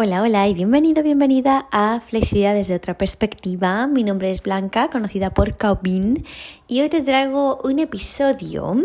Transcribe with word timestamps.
Hola, 0.00 0.22
hola 0.22 0.46
y 0.46 0.54
bienvenido, 0.54 1.02
bienvenida 1.02 1.66
a 1.72 1.98
Flexibilidad 1.98 2.54
desde 2.54 2.76
otra 2.76 2.96
perspectiva. 2.96 3.88
Mi 3.88 4.04
nombre 4.04 4.30
es 4.30 4.44
Blanca, 4.44 4.90
conocida 4.90 5.30
por 5.30 5.56
Caubin, 5.56 6.24
y 6.68 6.82
hoy 6.82 6.88
te 6.88 7.02
traigo 7.02 7.58
un 7.64 7.80
episodio 7.80 8.76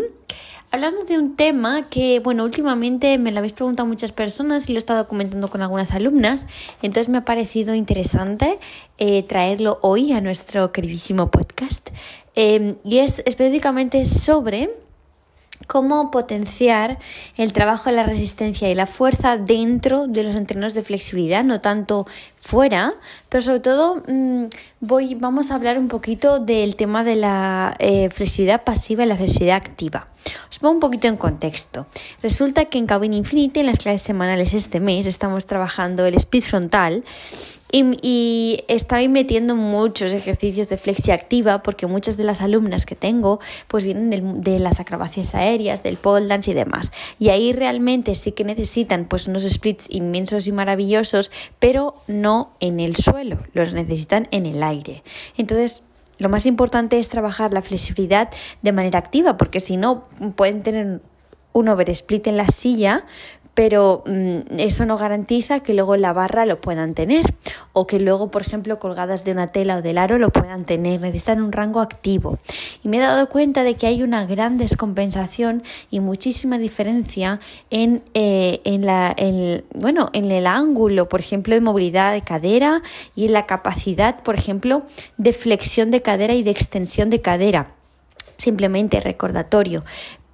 hablando 0.72 1.04
de 1.04 1.16
un 1.16 1.36
tema 1.36 1.88
que, 1.88 2.18
bueno, 2.18 2.42
últimamente 2.42 3.16
me 3.16 3.30
lo 3.30 3.38
habéis 3.38 3.52
preguntado 3.52 3.88
muchas 3.88 4.10
personas 4.10 4.68
y 4.68 4.72
lo 4.72 4.78
he 4.78 4.80
estado 4.80 5.06
comentando 5.06 5.48
con 5.48 5.62
algunas 5.62 5.92
alumnas, 5.92 6.46
entonces 6.82 7.08
me 7.08 7.18
ha 7.18 7.24
parecido 7.24 7.76
interesante 7.76 8.58
eh, 8.98 9.22
traerlo 9.22 9.78
hoy 9.82 10.10
a 10.10 10.20
nuestro 10.20 10.72
queridísimo 10.72 11.30
podcast. 11.30 11.90
Eh, 12.34 12.74
y 12.82 12.98
es 12.98 13.22
específicamente 13.24 14.04
sobre 14.04 14.68
cómo 15.66 16.10
potenciar 16.10 16.98
el 17.36 17.52
trabajo 17.52 17.90
de 17.90 17.96
la 17.96 18.02
resistencia 18.04 18.70
y 18.70 18.74
la 18.74 18.86
fuerza 18.86 19.36
dentro 19.36 20.06
de 20.06 20.22
los 20.22 20.34
entrenos 20.34 20.74
de 20.74 20.82
flexibilidad, 20.82 21.44
no 21.44 21.60
tanto 21.60 22.06
fuera, 22.36 22.94
pero 23.28 23.42
sobre 23.42 23.60
todo 23.60 24.02
mm, 24.06 24.44
voy, 24.80 25.14
vamos 25.14 25.50
a 25.50 25.54
hablar 25.54 25.78
un 25.78 25.88
poquito 25.88 26.38
del 26.38 26.76
tema 26.76 27.02
de 27.02 27.16
la 27.16 27.74
eh, 27.78 28.10
flexibilidad 28.10 28.64
pasiva 28.64 29.04
y 29.04 29.06
la 29.06 29.16
flexibilidad 29.16 29.56
activa. 29.56 30.08
Os 30.48 30.58
pongo 30.58 30.74
un 30.74 30.80
poquito 30.80 31.08
en 31.08 31.16
contexto. 31.16 31.86
Resulta 32.22 32.66
que 32.66 32.78
en 32.78 32.86
Cabin 32.86 33.12
Infinity, 33.12 33.60
en 33.60 33.66
las 33.66 33.78
clases 33.78 34.02
semanales 34.02 34.54
este 34.54 34.80
mes, 34.80 35.06
estamos 35.06 35.46
trabajando 35.46 36.06
el 36.06 36.14
speed 36.14 36.42
frontal 36.42 37.04
y, 37.82 38.64
estoy 38.68 39.08
metiendo 39.08 39.56
muchos 39.56 40.12
ejercicios 40.12 40.68
de 40.68 40.76
flexi 40.76 41.10
activa 41.10 41.62
porque 41.62 41.86
muchas 41.86 42.16
de 42.16 42.22
las 42.22 42.40
alumnas 42.40 42.86
que 42.86 42.94
tengo 42.94 43.40
pues 43.66 43.82
vienen 43.82 44.42
de 44.42 44.58
las 44.60 44.78
acrobacias 44.78 45.34
aéreas, 45.34 45.82
del 45.82 45.96
pole 45.96 46.26
dance 46.26 46.52
y 46.52 46.54
demás. 46.54 46.92
Y 47.18 47.30
ahí 47.30 47.52
realmente 47.52 48.14
sí 48.14 48.32
que 48.32 48.44
necesitan 48.44 49.06
pues 49.06 49.26
unos 49.26 49.42
splits 49.42 49.86
inmensos 49.90 50.46
y 50.46 50.52
maravillosos, 50.52 51.32
pero 51.58 51.96
no 52.06 52.52
en 52.60 52.78
el 52.78 52.94
suelo, 52.94 53.38
los 53.54 53.72
necesitan 53.72 54.28
en 54.30 54.46
el 54.46 54.62
aire. 54.62 55.02
Entonces, 55.36 55.82
lo 56.18 56.28
más 56.28 56.46
importante 56.46 57.00
es 57.00 57.08
trabajar 57.08 57.52
la 57.52 57.62
flexibilidad 57.62 58.30
de 58.62 58.72
manera 58.72 59.00
activa, 59.00 59.36
porque 59.36 59.58
si 59.58 59.76
no 59.76 60.04
pueden 60.36 60.62
tener 60.62 61.00
un 61.52 61.68
oversplit 61.68 62.26
en 62.28 62.36
la 62.36 62.46
silla, 62.48 63.04
pero 63.54 64.02
mm, 64.06 64.58
eso 64.58 64.84
no 64.84 64.98
garantiza 64.98 65.60
que 65.60 65.74
luego 65.74 65.96
la 65.96 66.12
barra 66.12 66.44
lo 66.44 66.60
puedan 66.60 66.94
tener 66.94 67.34
o 67.72 67.86
que 67.86 68.00
luego, 68.00 68.30
por 68.30 68.42
ejemplo, 68.42 68.78
colgadas 68.78 69.24
de 69.24 69.32
una 69.32 69.52
tela 69.52 69.76
o 69.76 69.82
del 69.82 69.98
aro 69.98 70.18
lo 70.18 70.30
puedan 70.30 70.64
tener. 70.64 71.00
Necesitan 71.00 71.40
un 71.40 71.52
rango 71.52 71.80
activo. 71.80 72.38
Y 72.82 72.88
me 72.88 72.98
he 72.98 73.00
dado 73.00 73.28
cuenta 73.28 73.62
de 73.62 73.74
que 73.74 73.86
hay 73.86 74.02
una 74.02 74.26
gran 74.26 74.58
descompensación 74.58 75.62
y 75.90 76.00
muchísima 76.00 76.58
diferencia 76.58 77.40
en, 77.70 78.02
eh, 78.14 78.60
en, 78.64 78.84
la, 78.86 79.14
bueno, 79.74 80.10
en 80.12 80.30
el 80.30 80.46
ángulo, 80.46 81.08
por 81.08 81.20
ejemplo, 81.20 81.54
de 81.54 81.60
movilidad 81.60 82.12
de 82.12 82.22
cadera 82.22 82.82
y 83.14 83.26
en 83.26 83.32
la 83.32 83.46
capacidad, 83.46 84.22
por 84.22 84.34
ejemplo, 84.34 84.82
de 85.16 85.32
flexión 85.32 85.90
de 85.90 86.02
cadera 86.02 86.34
y 86.34 86.42
de 86.42 86.50
extensión 86.50 87.10
de 87.10 87.20
cadera. 87.20 87.72
Simplemente 88.36 89.00
recordatorio, 89.00 89.84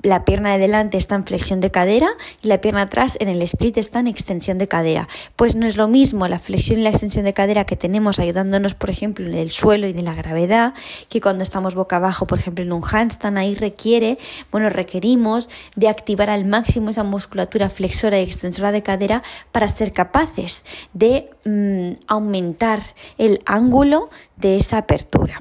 la 0.02 0.24
pierna 0.24 0.52
de 0.52 0.58
delante 0.58 0.96
está 0.96 1.14
en 1.14 1.24
flexión 1.24 1.60
de 1.60 1.70
cadera 1.70 2.10
y 2.42 2.48
la 2.48 2.60
pierna 2.60 2.82
atrás 2.82 3.16
en 3.20 3.28
el 3.28 3.42
split 3.42 3.76
está 3.78 4.00
en 4.00 4.06
extensión 4.06 4.58
de 4.58 4.68
cadera. 4.68 5.08
Pues 5.36 5.56
no 5.56 5.66
es 5.66 5.76
lo 5.76 5.88
mismo 5.88 6.28
la 6.28 6.38
flexión 6.38 6.78
y 6.78 6.82
la 6.82 6.90
extensión 6.90 7.24
de 7.24 7.34
cadera 7.34 7.64
que 7.64 7.76
tenemos 7.76 8.18
ayudándonos, 8.18 8.74
por 8.74 8.90
ejemplo, 8.90 9.26
en 9.26 9.34
el 9.34 9.50
suelo 9.50 9.86
y 9.86 9.92
de 9.92 10.02
la 10.02 10.14
gravedad, 10.14 10.74
que 11.08 11.20
cuando 11.20 11.42
estamos 11.42 11.74
boca 11.74 11.96
abajo, 11.96 12.26
por 12.26 12.38
ejemplo, 12.38 12.64
en 12.64 12.72
un 12.72 12.82
handstand, 12.84 13.38
ahí 13.38 13.54
requiere, 13.54 14.18
bueno, 14.50 14.70
requerimos 14.70 15.48
de 15.76 15.88
activar 15.88 16.30
al 16.30 16.44
máximo 16.44 16.90
esa 16.90 17.04
musculatura 17.04 17.68
flexora 17.68 18.20
y 18.20 18.22
extensora 18.22 18.72
de 18.72 18.82
cadera 18.82 19.22
para 19.52 19.68
ser 19.68 19.92
capaces 19.92 20.64
de 20.92 21.30
mm, 21.44 22.02
aumentar 22.06 22.80
el 23.18 23.40
ángulo 23.46 24.10
de 24.36 24.56
esa 24.56 24.78
apertura. 24.78 25.40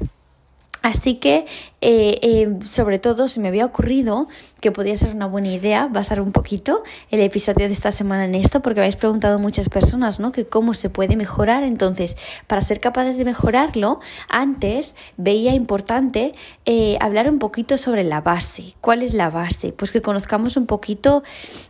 Así 0.82 1.16
que, 1.16 1.46
eh, 1.82 2.20
eh, 2.22 2.58
sobre 2.64 3.00
todo, 3.00 3.28
se 3.28 3.42
me 3.42 3.50
había 3.50 3.66
ocurrido 3.66 4.30
que 4.62 4.72
podría 4.72 4.96
ser 4.96 5.14
una 5.14 5.26
buena 5.26 5.50
idea 5.50 5.88
basar 5.88 6.22
un 6.22 6.32
poquito 6.32 6.84
el 7.12 7.20
episodio 7.20 7.68
de 7.68 7.74
esta 7.74 7.92
semana 7.92 8.26
en 8.26 8.36
esto, 8.36 8.62
porque 8.62 8.80
habéis 8.80 8.96
preguntado 8.96 9.40
muchas 9.40 9.68
personas, 9.68 10.22
¿no? 10.22 10.32
Que 10.32 10.46
cómo 10.46 10.74
se 10.74 10.90
puede 10.90 11.18
mejorar. 11.18 11.64
Entonces, 11.64 12.16
para 12.48 12.62
ser 12.62 12.80
capaces 12.80 13.18
de 13.18 13.26
mejorarlo, 13.26 14.00
antes 14.30 14.96
veía 15.18 15.54
importante 15.54 16.34
eh, 16.66 16.98
hablar 17.02 17.30
un 17.30 17.40
poquito 17.40 17.78
sobre 17.78 18.06
la 18.06 18.22
base. 18.22 18.74
¿Cuál 18.80 19.04
es 19.04 19.14
la 19.14 19.30
base? 19.30 19.74
Pues 19.74 19.92
que 19.92 20.02
conozcamos 20.02 20.56
un 20.56 20.66
poquito 20.66 21.24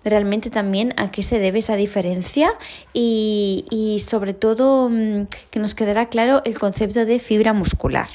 realmente 0.04 0.52
también 0.52 0.94
a 0.98 1.10
qué 1.10 1.24
se 1.24 1.40
debe 1.40 1.60
esa 1.60 1.76
diferencia 1.76 2.52
y, 2.94 3.66
y 3.72 4.00
sobre 4.00 4.36
todo 4.36 4.90
mm, 4.90 5.28
que 5.50 5.60
nos 5.60 5.74
quedará 5.74 6.10
claro 6.10 6.44
el 6.46 6.60
concepto 6.60 7.06
de 7.06 7.18
fibra 7.18 7.54
muscular. 7.54 8.08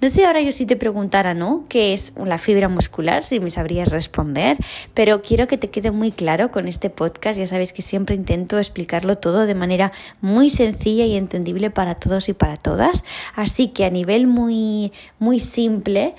No 0.00 0.08
sé 0.08 0.26
ahora 0.26 0.40
yo 0.40 0.52
si 0.52 0.66
te 0.66 0.76
preguntara, 0.76 1.34
¿no? 1.34 1.64
¿Qué 1.68 1.92
es 1.92 2.12
la 2.16 2.38
fibra 2.38 2.68
muscular? 2.68 3.22
Si 3.22 3.40
me 3.40 3.50
sabrías 3.50 3.90
responder, 3.90 4.56
pero 4.94 5.22
quiero 5.22 5.46
que 5.46 5.58
te 5.58 5.70
quede 5.70 5.90
muy 5.90 6.12
claro 6.12 6.50
con 6.50 6.68
este 6.68 6.90
podcast. 6.90 7.38
Ya 7.38 7.46
sabes 7.46 7.72
que 7.72 7.82
siempre 7.82 8.14
intento 8.14 8.58
explicarlo 8.58 9.16
todo 9.18 9.46
de 9.46 9.54
manera 9.54 9.92
muy 10.20 10.50
sencilla 10.50 11.04
y 11.06 11.16
entendible 11.16 11.70
para 11.70 11.94
todos 11.94 12.28
y 12.28 12.34
para 12.34 12.56
todas. 12.56 13.04
Así 13.34 13.68
que 13.68 13.84
a 13.84 13.90
nivel 13.90 14.26
muy, 14.26 14.92
muy 15.18 15.40
simple, 15.40 16.14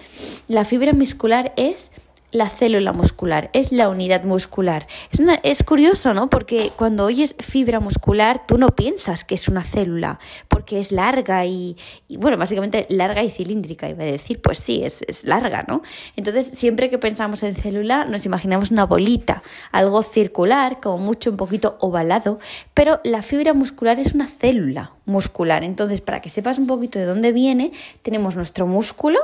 la 0.48 0.66
fibra 0.66 0.94
muscular 0.94 1.54
es 1.58 1.92
la 2.32 2.50
célula 2.50 2.92
muscular, 2.92 3.50
es 3.54 3.72
la 3.72 3.88
unidad 3.88 4.24
muscular. 4.24 4.88
Es, 5.12 5.22
es 5.44 5.64
curioso, 5.64 6.14
¿no? 6.14 6.30
Porque 6.30 6.72
cuando 6.76 7.06
oyes 7.06 7.36
fibra 7.40 7.80
muscular, 7.80 8.46
tú 8.46 8.58
no 8.58 8.76
piensas 8.76 9.24
que 9.24 9.36
es 9.36 9.48
una 9.48 9.64
célula, 9.64 10.20
porque 10.48 10.80
es 10.80 10.92
larga 10.92 11.46
y, 11.46 11.78
bueno, 12.10 12.38
básicamente 12.38 12.86
larga 12.90 13.24
y 13.24 13.32
cilíndrica, 13.32 13.90
iba 13.90 14.04
a 14.04 14.08
decir, 14.08 14.42
pues 14.42 14.58
sí, 14.58 14.84
es, 14.84 15.04
es 15.08 15.24
larga, 15.24 15.64
¿no? 15.68 15.82
Entonces, 16.16 16.48
siempre 16.48 16.90
que 16.90 16.98
pensamos 16.98 17.44
en 17.44 17.56
célula, 17.56 18.06
nos 18.06 18.26
imaginamos 18.26 18.72
una 18.72 18.86
bolita, 18.86 19.42
algo 19.72 20.04
circular, 20.04 20.80
como 20.82 20.98
mucho 20.98 21.32
un 21.32 21.38
poquito 21.38 21.78
ovalado, 21.80 22.40
pero 22.74 23.00
la 23.04 23.22
fibra 23.22 23.54
muscular 23.54 24.00
es 24.00 24.14
una 24.14 24.28
célula 24.28 24.97
muscular. 25.08 25.64
Entonces, 25.64 26.02
para 26.02 26.22
que 26.22 26.30
sepas 26.30 26.60
un 26.60 26.68
poquito 26.68 27.00
de 27.00 27.06
dónde 27.06 27.32
viene, 27.32 27.72
tenemos 28.04 28.36
nuestro 28.36 28.68
músculo, 28.68 29.20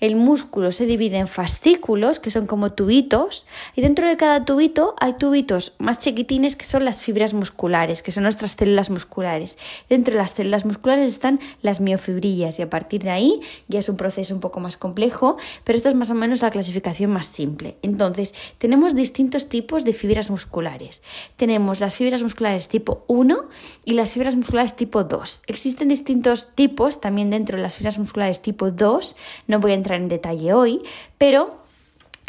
el 0.00 0.16
músculo 0.16 0.72
se 0.72 0.86
divide 0.86 1.18
en 1.18 1.28
fascículos, 1.28 2.18
que 2.20 2.30
son 2.30 2.46
como 2.46 2.72
tubitos, 2.72 3.46
y 3.76 3.82
dentro 3.82 4.08
de 4.08 4.16
cada 4.16 4.44
tubito 4.44 4.94
hay 4.98 5.12
tubitos 5.14 5.74
más 5.78 5.98
chiquitines 5.98 6.56
que 6.56 6.64
son 6.64 6.84
las 6.84 7.02
fibras 7.02 7.34
musculares, 7.34 8.02
que 8.02 8.10
son 8.10 8.22
nuestras 8.22 8.52
células 8.52 8.88
musculares. 8.88 9.58
Dentro 9.88 10.14
de 10.14 10.18
las 10.18 10.32
células 10.32 10.64
musculares 10.64 11.08
están 11.08 11.38
las 11.60 11.80
miofibrillas 11.80 12.58
y 12.58 12.62
a 12.62 12.70
partir 12.70 13.02
de 13.02 13.10
ahí 13.10 13.40
ya 13.68 13.78
es 13.78 13.88
un 13.88 13.96
proceso 13.96 14.34
un 14.34 14.40
poco 14.40 14.60
más 14.60 14.78
complejo, 14.78 15.36
pero 15.64 15.76
esta 15.76 15.90
es 15.90 15.94
más 15.94 16.10
o 16.10 16.14
menos 16.14 16.40
la 16.40 16.50
clasificación 16.50 17.10
más 17.10 17.26
simple. 17.26 17.76
Entonces, 17.82 18.34
tenemos 18.58 18.94
distintos 18.94 19.48
tipos 19.48 19.84
de 19.84 19.92
fibras 19.92 20.30
musculares. 20.30 21.02
Tenemos 21.36 21.80
las 21.80 21.94
fibras 21.94 22.22
musculares 22.22 22.68
tipo 22.68 23.04
1 23.06 23.48
y 23.84 23.92
las 23.92 24.12
fibras 24.12 24.34
musculares 24.34 24.74
tipo 24.76 25.04
2. 25.04 25.09
Existen 25.46 25.88
distintos 25.88 26.54
tipos 26.54 27.00
también 27.00 27.30
dentro 27.30 27.56
de 27.56 27.62
las 27.62 27.74
fibras 27.74 27.98
musculares 27.98 28.40
tipo 28.40 28.70
2, 28.70 29.16
no 29.48 29.60
voy 29.60 29.72
a 29.72 29.74
entrar 29.74 30.00
en 30.00 30.08
detalle 30.08 30.52
hoy, 30.52 30.82
pero 31.18 31.60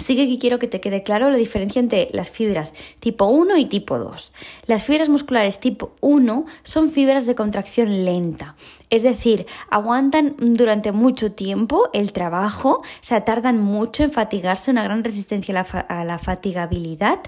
Sí 0.02 0.16
que 0.16 0.40
quiero 0.40 0.58
que 0.58 0.68
te 0.68 0.82
quede 0.82 1.04
claro 1.04 1.30
la 1.30 1.38
diferencia 1.38 1.80
entre 1.80 2.10
las 2.12 2.32
fibras 2.32 2.74
tipo 3.00 3.26
1 3.26 3.58
y 3.58 3.66
tipo 3.66 4.00
2. 4.00 4.34
Las 4.66 4.84
fibras 4.84 5.10
musculares 5.10 5.60
tipo 5.60 5.94
1 6.02 6.46
son 6.64 6.90
fibras 6.90 7.28
de 7.28 7.36
contracción 7.36 8.04
lenta, 8.04 8.56
es 8.90 9.04
decir, 9.04 9.46
aguantan 9.70 10.36
durante 10.40 10.92
mucho 10.92 11.34
tiempo 11.34 11.90
el 11.94 12.14
trabajo, 12.14 12.82
o 12.82 12.84
sea, 13.02 13.26
tardan 13.26 13.60
mucho 13.60 14.04
en 14.04 14.12
fatigarse, 14.12 14.72
una 14.72 14.84
gran 14.84 15.04
resistencia 15.04 15.54
a 15.88 16.04
la, 16.04 16.18
fatigabilidad, 16.18 17.20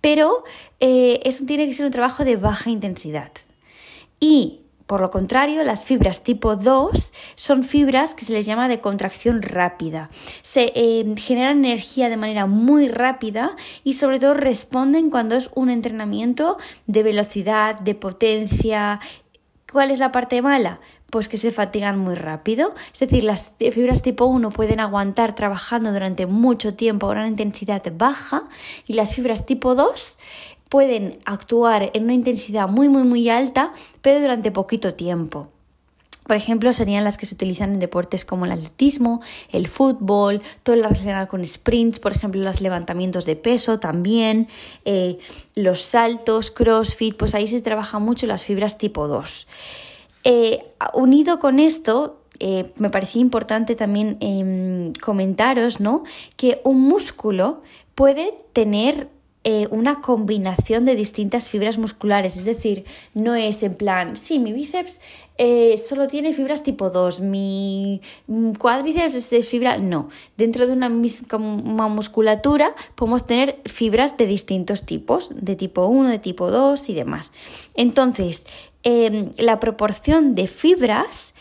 pero 0.00 0.44
eh, 0.78 1.20
eso 1.24 1.44
tiene 1.46 1.66
que 1.66 1.74
ser 1.74 1.86
un 1.86 1.92
trabajo 1.92 2.24
de 2.24 2.36
baja 2.36 2.70
intensidad. 2.70 3.32
Y 4.20 4.60
por 4.90 5.00
lo 5.00 5.12
contrario, 5.12 5.62
las 5.62 5.84
fibras 5.84 6.24
tipo 6.24 6.56
2 6.56 7.12
son 7.36 7.62
fibras 7.62 8.16
que 8.16 8.24
se 8.24 8.32
les 8.32 8.44
llama 8.44 8.66
de 8.66 8.80
contracción 8.80 9.40
rápida. 9.40 10.10
Se 10.42 10.72
eh, 10.74 11.04
generan 11.16 11.64
energía 11.64 12.08
de 12.08 12.16
manera 12.16 12.46
muy 12.46 12.88
rápida 12.88 13.54
y 13.84 13.92
sobre 13.92 14.18
todo 14.18 14.34
responden 14.34 15.08
cuando 15.08 15.36
es 15.36 15.48
un 15.54 15.70
entrenamiento 15.70 16.58
de 16.88 17.04
velocidad, 17.04 17.78
de 17.78 17.94
potencia. 17.94 18.98
¿Cuál 19.70 19.92
es 19.92 20.00
la 20.00 20.10
parte 20.10 20.42
mala? 20.42 20.80
Pues 21.08 21.28
que 21.28 21.36
se 21.36 21.52
fatigan 21.52 21.96
muy 21.96 22.16
rápido. 22.16 22.74
Es 22.92 22.98
decir, 22.98 23.22
las 23.22 23.52
fibras 23.58 24.02
tipo 24.02 24.24
1 24.24 24.50
pueden 24.50 24.80
aguantar 24.80 25.36
trabajando 25.36 25.92
durante 25.92 26.26
mucho 26.26 26.74
tiempo 26.74 27.06
a 27.06 27.10
una 27.10 27.28
intensidad 27.28 27.80
baja 27.92 28.48
y 28.88 28.94
las 28.94 29.14
fibras 29.14 29.46
tipo 29.46 29.76
2 29.76 30.18
pueden 30.70 31.18
actuar 31.26 31.90
en 31.92 32.04
una 32.04 32.14
intensidad 32.14 32.68
muy, 32.68 32.88
muy, 32.88 33.02
muy 33.02 33.28
alta, 33.28 33.74
pero 34.00 34.20
durante 34.20 34.50
poquito 34.50 34.94
tiempo. 34.94 35.48
Por 36.30 36.36
ejemplo, 36.36 36.72
serían 36.72 37.02
las 37.02 37.18
que 37.18 37.26
se 37.26 37.34
utilizan 37.34 37.72
en 37.72 37.80
deportes 37.80 38.24
como 38.24 38.46
el 38.46 38.52
atletismo, 38.52 39.20
el 39.50 39.66
fútbol, 39.66 40.42
todo 40.62 40.76
lo 40.76 40.84
relacionado 40.84 41.26
con 41.26 41.44
sprints, 41.44 41.98
por 41.98 42.12
ejemplo, 42.12 42.40
los 42.40 42.60
levantamientos 42.60 43.24
de 43.24 43.34
peso 43.34 43.80
también, 43.80 44.46
eh, 44.84 45.18
los 45.56 45.82
saltos, 45.82 46.52
crossfit, 46.52 47.16
pues 47.16 47.34
ahí 47.34 47.48
se 47.48 47.60
trabaja 47.60 47.98
mucho 47.98 48.28
las 48.28 48.44
fibras 48.44 48.78
tipo 48.78 49.08
2. 49.08 49.48
Eh, 50.22 50.62
unido 50.94 51.40
con 51.40 51.58
esto, 51.58 52.20
eh, 52.38 52.72
me 52.76 52.90
parecía 52.90 53.20
importante 53.20 53.74
también 53.74 54.16
em, 54.20 54.92
comentaros 54.92 55.80
¿no? 55.80 56.04
que 56.36 56.60
un 56.62 56.80
músculo 56.80 57.62
puede 57.96 58.34
tener 58.52 59.08
eh, 59.42 59.68
una 59.70 60.02
combinación 60.02 60.84
de 60.84 60.94
distintas 60.94 61.48
fibras 61.48 61.78
musculares, 61.78 62.36
es 62.36 62.44
decir, 62.44 62.84
no 63.14 63.34
es 63.34 63.62
en 63.62 63.74
plan, 63.74 64.14
sí, 64.14 64.38
mi 64.38 64.52
bíceps 64.52 65.00
eh, 65.38 65.78
solo 65.78 66.06
tiene 66.08 66.34
fibras 66.34 66.62
tipo 66.62 66.90
2, 66.90 67.20
mi 67.20 68.02
cuádriceps 68.58 69.14
es 69.14 69.30
de 69.30 69.40
fibra, 69.40 69.78
no, 69.78 70.10
dentro 70.36 70.66
de 70.66 70.74
una 70.74 70.90
misma 70.90 71.88
musculatura 71.88 72.74
podemos 72.96 73.26
tener 73.26 73.58
fibras 73.64 74.18
de 74.18 74.26
distintos 74.26 74.84
tipos, 74.84 75.30
de 75.34 75.56
tipo 75.56 75.86
1, 75.86 76.10
de 76.10 76.18
tipo 76.18 76.50
2 76.50 76.90
y 76.90 76.94
demás. 76.94 77.32
Entonces, 77.74 78.44
em, 78.82 79.30
la 79.38 79.58
proporción 79.58 80.34
de 80.34 80.48
fibras 80.48 81.34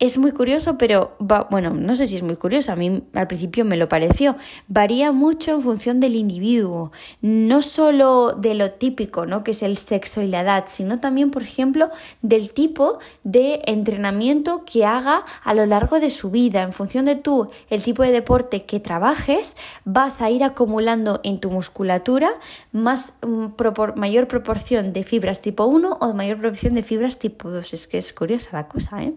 es 0.00 0.18
muy 0.18 0.32
curioso, 0.32 0.76
pero 0.76 1.16
bueno, 1.50 1.70
no 1.70 1.94
sé 1.94 2.08
si 2.08 2.16
es 2.16 2.22
muy 2.24 2.34
curioso, 2.34 2.72
a 2.72 2.76
mí 2.76 3.04
al 3.14 3.28
principio 3.28 3.64
me 3.64 3.76
lo 3.76 3.88
pareció. 3.88 4.36
Varía 4.66 5.12
mucho 5.12 5.52
en 5.52 5.62
función 5.62 6.00
del 6.00 6.16
individuo, 6.16 6.90
no 7.22 7.62
solo 7.62 8.32
de 8.32 8.54
lo 8.54 8.72
típico, 8.72 9.24
¿no? 9.24 9.44
que 9.44 9.52
es 9.52 9.62
el 9.62 9.78
sexo 9.78 10.20
y 10.20 10.26
la 10.26 10.40
edad, 10.40 10.64
sino 10.66 10.98
también, 10.98 11.30
por 11.30 11.42
ejemplo, 11.42 11.90
del 12.22 12.52
tipo 12.52 12.98
de 13.22 13.62
entrenamiento 13.66 14.64
que 14.64 14.84
haga 14.84 15.24
a 15.44 15.54
lo 15.54 15.64
largo 15.64 16.00
de 16.00 16.10
su 16.10 16.30
vida. 16.30 16.62
En 16.62 16.72
función 16.72 17.04
de 17.04 17.14
tú, 17.14 17.46
el 17.70 17.82
tipo 17.82 18.02
de 18.02 18.10
deporte 18.10 18.64
que 18.66 18.80
trabajes, 18.80 19.56
vas 19.84 20.20
a 20.22 20.30
ir 20.30 20.42
acumulando 20.42 21.20
en 21.22 21.38
tu 21.38 21.50
musculatura 21.50 22.32
más 22.72 23.14
mm, 23.22 23.46
mayor 23.94 24.26
proporción 24.26 24.92
de 24.92 25.04
fibras 25.04 25.40
tipo 25.40 25.66
1 25.66 25.98
o 26.00 26.14
mayor 26.14 26.38
proporción 26.38 26.74
de 26.74 26.82
fibras 26.82 27.18
tipo 27.20 27.50
2. 27.50 27.74
Es 27.74 27.86
que 27.86 27.98
es 27.98 28.12
curiosa 28.12 28.50
la 28.52 28.66
cosa, 28.66 29.02
¿eh? 29.04 29.14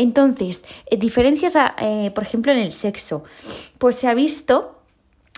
Entonces, 0.00 0.64
eh, 0.86 0.96
diferencias, 0.96 1.54
eh, 1.78 2.10
por 2.14 2.24
ejemplo, 2.24 2.52
en 2.52 2.58
el 2.58 2.72
sexo. 2.72 3.22
Pues 3.76 3.96
se 3.96 4.08
ha 4.08 4.14
visto 4.14 4.78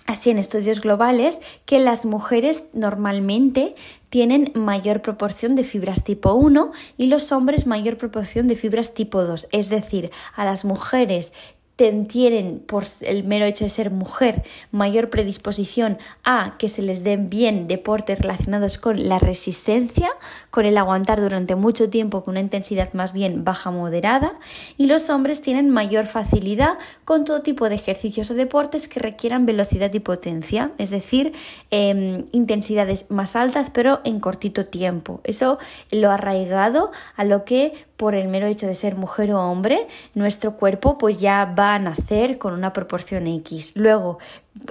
así 0.07 0.31
en 0.31 0.39
estudios 0.39 0.81
globales 0.81 1.41
que 1.67 1.81
las 1.81 2.05
mujeres 2.05 2.63
normalmente 2.73 3.75
tienen 4.09 4.53
mayor 4.55 5.03
proporción 5.03 5.57
de 5.57 5.65
fibras 5.65 6.05
tipo 6.05 6.35
1 6.35 6.71
y 6.97 7.07
los 7.07 7.33
hombres 7.33 7.67
mayor 7.67 7.99
proporción 7.99 8.47
de 8.47 8.55
fibras 8.55 8.95
tipo 8.95 9.25
2. 9.25 9.49
Es 9.51 9.69
decir, 9.69 10.13
a 10.37 10.45
las 10.45 10.65
mujeres 10.65 11.33
tienen, 11.77 12.61
por 12.61 12.85
el 13.03 13.25
mero 13.25 13.45
hecho 13.45 13.65
de 13.65 13.71
ser 13.71 13.91
mujer, 13.91 14.45
mayor 14.71 15.11
predisposición 15.11 15.99
a 16.23 16.57
que 16.59 16.69
se 16.69 16.83
les 16.83 17.03
den 17.03 17.29
bien 17.29 17.67
deportes 17.67 18.19
relacionados 18.19 18.79
con 18.79 19.09
la 19.09 19.19
resistencia, 19.19 20.11
con 20.51 20.65
el 20.65 20.79
aguantar 20.79 21.21
durante 21.21 21.57
mucho 21.57 21.89
tiempo 21.89 22.25
con 22.25 22.33
una 22.33 22.41
intensidad 22.41 22.93
más 22.93 23.13
bien 23.13 23.45
baja 23.45 23.71
moderada, 23.71 24.39
y 24.77 24.87
los 24.87 25.11
hombres 25.11 25.41
tienen 25.41 25.71
mayor 25.71 26.07
facilidad 26.07 26.79
con 27.05 27.25
todo 27.25 27.43
tipo 27.43 27.69
de 27.69 27.75
ejercicios 27.75 28.31
o 28.31 28.35
deportes 28.35 28.87
que 28.87 29.01
requieran 29.01 29.47
velocidad 29.47 29.93
y 29.93 30.01
potencia, 30.01 30.73
es 30.79 30.91
decir, 30.91 31.33
em, 31.71 32.25
intensidades 32.33 33.11
más 33.11 33.35
altas 33.35 33.71
pero 33.71 34.01
en 34.05 34.21
cortito 34.21 34.67
tiempo. 34.67 35.21
Eso 35.25 35.59
lo 35.91 36.11
ha 36.11 36.15
arraigado 36.15 36.93
a 37.17 37.25
lo 37.25 37.45
que 37.45 37.73
por 37.97 38.17
el 38.17 38.27
mero 38.27 38.49
hecho 38.49 38.67
de 38.67 38.75
ser 38.75 38.97
mujer 38.97 39.33
o 39.33 39.41
hombre, 39.41 39.87
nuestro 40.15 40.57
cuerpo 40.57 40.99
pues 40.99 41.21
ya 41.21 41.45
va 41.45 41.62
a 41.71 41.79
nacer 41.79 42.39
con 42.39 42.55
una 42.55 42.73
proporción 42.73 43.27
X. 43.27 43.73
Luego, 43.75 44.19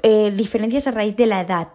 eh, 0.03 0.31
diferencias 0.35 0.87
a 0.87 0.91
raíz 0.91 1.15
de 1.15 1.25
la 1.25 1.41
edad. 1.41 1.69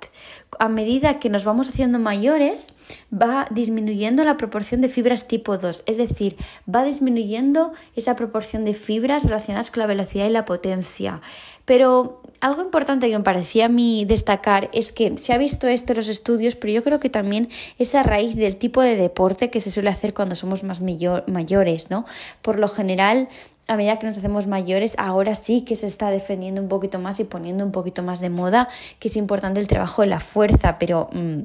A 0.58 0.68
medida 0.68 1.18
que 1.18 1.28
nos 1.28 1.44
vamos 1.44 1.68
haciendo 1.68 1.98
mayores, 1.98 2.74
va 3.12 3.48
disminuyendo 3.50 4.22
la 4.24 4.36
proporción 4.36 4.80
de 4.80 4.88
fibras 4.88 5.26
tipo 5.26 5.58
2, 5.58 5.82
es 5.86 5.96
decir, 5.96 6.36
va 6.72 6.84
disminuyendo 6.84 7.72
esa 7.94 8.14
proporción 8.14 8.64
de 8.64 8.74
fibras 8.74 9.24
relacionadas 9.24 9.70
con 9.70 9.80
la 9.80 9.86
velocidad 9.86 10.26
y 10.26 10.30
la 10.30 10.44
potencia. 10.44 11.20
Pero 11.64 12.22
algo 12.46 12.62
importante 12.62 13.08
que 13.10 13.18
me 13.18 13.24
parecía 13.24 13.66
a 13.66 13.68
mí 13.68 14.04
destacar 14.04 14.70
es 14.72 14.92
que 14.92 15.18
se 15.18 15.32
ha 15.32 15.38
visto 15.38 15.66
esto 15.66 15.92
en 15.92 15.96
los 15.98 16.08
estudios, 16.08 16.54
pero 16.54 16.72
yo 16.72 16.84
creo 16.84 17.00
que 17.00 17.10
también 17.10 17.48
es 17.78 17.94
a 17.96 18.04
raíz 18.04 18.36
del 18.36 18.56
tipo 18.56 18.82
de 18.82 18.94
deporte 18.94 19.50
que 19.50 19.60
se 19.60 19.70
suele 19.70 19.90
hacer 19.90 20.14
cuando 20.14 20.36
somos 20.36 20.62
más 20.62 20.80
mayores, 20.80 21.90
¿no? 21.90 22.06
Por 22.42 22.60
lo 22.60 22.68
general, 22.68 23.28
a 23.66 23.76
medida 23.76 23.98
que 23.98 24.06
nos 24.06 24.16
hacemos 24.16 24.46
mayores, 24.46 24.94
ahora 24.96 25.34
sí 25.34 25.62
que 25.62 25.74
se 25.74 25.88
está 25.88 26.10
defendiendo 26.10 26.62
un 26.62 26.68
poquito 26.68 27.00
más 27.00 27.18
y 27.18 27.24
poniendo 27.24 27.64
un 27.64 27.72
poquito 27.72 28.04
más 28.04 28.20
de 28.20 28.30
moda 28.30 28.68
que 29.00 29.08
es 29.08 29.16
importante 29.16 29.58
el 29.58 29.66
trabajo 29.66 30.02
de 30.02 30.08
la 30.08 30.20
fuerza, 30.20 30.78
pero 30.78 31.10
mm, 31.12 31.40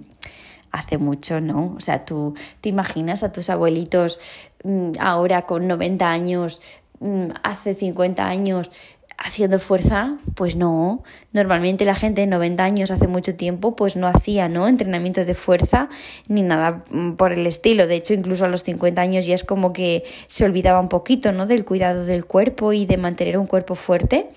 hace 0.71 0.99
mucho, 0.99 1.41
¿no? 1.41 1.73
O 1.75 1.79
sea, 1.79 2.05
tú 2.05 2.35
te 2.61 2.69
imaginas 2.69 3.23
a 3.23 3.31
tus 3.31 3.49
abuelitos 3.49 4.19
mm, 4.63 4.91
ahora 4.99 5.47
con 5.47 5.67
90 5.67 6.07
años, 6.07 6.61
mm, 6.99 7.29
hace 7.41 7.73
50 7.73 8.27
años, 8.27 8.69
haciendo 9.23 9.59
fuerza, 9.59 10.17
pues 10.35 10.55
no. 10.55 11.03
Normalmente 11.31 11.85
la 11.85 11.95
gente 11.95 12.21
de 12.21 12.27
90 12.27 12.63
años 12.63 12.91
hace 12.91 13.07
mucho 13.07 13.35
tiempo 13.35 13.75
pues 13.75 13.95
no 13.95 14.07
hacía, 14.07 14.47
¿no? 14.47 14.67
Entrenamiento 14.67 15.23
de 15.25 15.33
fuerza 15.33 15.89
ni 16.27 16.41
nada 16.41 16.83
mm, 16.89 17.13
por 17.13 17.31
el 17.31 17.45
estilo. 17.47 17.87
De 17.87 17.95
hecho, 17.95 18.13
incluso 18.13 18.45
a 18.45 18.47
los 18.47 18.63
50 18.63 19.01
años 19.01 19.25
ya 19.25 19.35
es 19.35 19.43
como 19.43 19.73
que 19.73 20.03
se 20.27 20.45
olvidaba 20.45 20.79
un 20.79 20.89
poquito, 20.89 21.31
¿no? 21.31 21.45
Del 21.45 21.65
cuidado 21.65 22.05
del 22.05 22.25
cuerpo 22.25 22.73
y 22.73 22.85
de 22.85 22.97
mantener 22.97 23.37
un 23.37 23.47
cuerpo 23.47 23.75
fuerte 23.75 24.29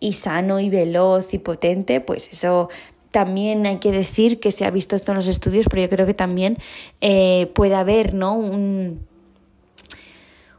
y 0.00 0.12
sano 0.12 0.60
y 0.60 0.68
veloz 0.68 1.32
y 1.32 1.38
potente, 1.38 2.00
pues 2.00 2.28
eso 2.30 2.68
también 3.10 3.64
hay 3.66 3.78
que 3.78 3.92
decir 3.92 4.40
que 4.40 4.50
se 4.50 4.66
ha 4.66 4.70
visto 4.70 4.94
esto 4.94 5.12
en 5.12 5.16
los 5.16 5.28
estudios, 5.28 5.66
pero 5.70 5.82
yo 5.82 5.88
creo 5.88 6.04
que 6.04 6.14
también 6.14 6.58
eh, 7.00 7.50
puede 7.54 7.74
haber, 7.74 8.12
¿no? 8.12 8.34
Un 8.34 9.06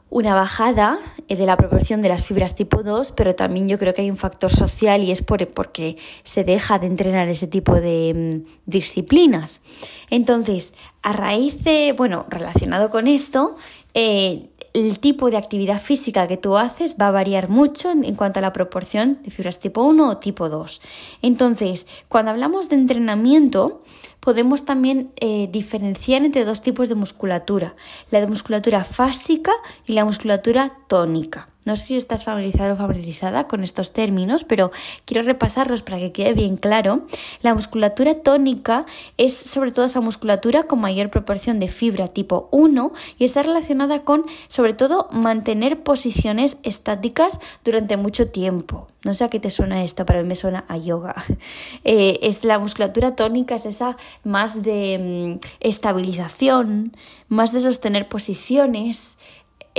una 0.10 0.34
bajada 0.34 1.00
eh, 1.28 1.36
de 1.36 1.46
la 1.46 1.58
proporción 1.58 2.02
de 2.02 2.10
las 2.10 2.24
fibras 2.24 2.56
tipo 2.56 2.84
2, 2.84 3.12
pero 3.12 3.36
también 3.36 3.68
yo 3.68 3.78
creo 3.78 3.94
que 3.94 4.02
hay 4.02 4.10
un 4.10 4.18
factor 4.18 4.52
social 4.52 5.04
y 5.04 5.12
es 5.12 5.22
por, 5.22 5.46
porque 5.50 5.98
se 6.24 6.44
deja 6.44 6.80
de 6.80 6.88
entrenar 6.88 7.28
ese 7.28 7.48
tipo 7.48 7.76
de 7.76 8.44
mm, 8.46 8.50
disciplinas. 8.66 9.62
Entonces, 10.10 10.74
a 11.02 11.14
raíz 11.14 11.64
de, 11.64 11.94
bueno, 11.98 12.26
relacionado 12.30 12.90
con 12.90 13.08
esto, 13.08 13.56
eh, 13.94 14.50
el 14.74 15.00
tipo 15.00 15.32
de 15.32 15.38
actividad 15.38 15.82
física 15.82 16.28
que 16.28 16.38
tú 16.38 16.58
haces 16.58 16.96
va 17.02 17.08
a 17.08 17.12
variar 17.12 17.50
mucho 17.50 17.92
en, 17.92 18.16
cuanto 18.16 18.40
a 18.40 18.42
la 18.44 18.54
proporción 18.54 19.18
de 19.24 19.32
fibras 19.32 19.60
tipo 19.60 19.82
1 19.82 20.10
o 20.10 20.18
tipo 20.18 20.50
2. 20.50 20.82
Entonces, 21.24 21.88
cuando 22.08 22.32
hablamos 22.32 22.70
de 22.70 22.76
entrenamiento, 22.76 23.82
podemos 24.20 24.66
también 24.66 25.12
eh, 25.18 25.48
diferenciar 25.52 26.24
entre 26.24 26.46
dos 26.46 26.62
tipos 26.62 26.90
de 26.90 26.96
musculatura, 26.96 27.76
la 28.12 28.20
de 28.20 28.28
musculatura 28.28 28.84
fásica 28.84 29.54
y 29.86 29.94
la 29.94 30.06
musculatura 30.06 30.74
tónica. 30.88 31.50
No 31.68 31.76
sé 31.76 31.86
si 31.86 31.98
estás 31.98 32.24
familiarizado 32.24 32.76
o 32.76 32.78
familiarizada 32.78 33.50
con 33.50 33.62
estos 33.62 33.92
términos, 33.92 34.46
pero 34.46 34.72
quiero 35.04 35.24
repasarlos 35.24 35.82
para 35.82 35.98
que 35.98 36.14
quede 36.14 36.32
bien 36.32 36.56
claro. 36.56 37.02
La 37.42 37.54
musculatura 37.54 38.16
tónica 38.16 38.86
es 39.18 39.36
sobre 39.36 39.74
todo 39.74 39.84
esa 39.84 40.00
musculatura 40.00 40.64
con 40.64 40.80
mayor 40.80 41.10
proporción 41.10 41.60
de 41.60 41.68
fibra 41.68 42.08
tipo 42.08 42.48
1 42.54 42.94
y 43.20 43.26
está 43.26 43.44
relacionada 43.44 44.06
con, 44.06 44.24
sobre 44.48 44.76
todo, 44.76 45.10
mantener 45.12 45.84
posiciones 45.84 46.56
estáticas 46.64 47.42
durante 47.66 47.98
mucho 47.98 48.30
tiempo. 48.30 48.88
No 49.04 49.14
sé 49.14 49.26
a 49.26 49.30
qué 49.30 49.42
te 49.42 49.50
suena 49.50 49.84
esto, 49.84 50.06
pero 50.06 50.22
mí 50.22 50.30
me 50.30 50.36
suena 50.36 50.64
a 50.70 50.78
yoga. 50.78 51.16
Eh, 51.84 52.20
es 52.24 52.44
la 52.44 52.60
musculatura 52.60 53.16
tónica, 53.16 53.56
es 53.56 53.66
esa 53.66 53.98
más 54.24 54.62
de 54.64 55.38
mm, 55.40 55.46
estabilización, 55.60 56.96
más 57.30 57.54
de 57.54 57.62
sostener 57.62 58.10
posiciones, 58.10 59.18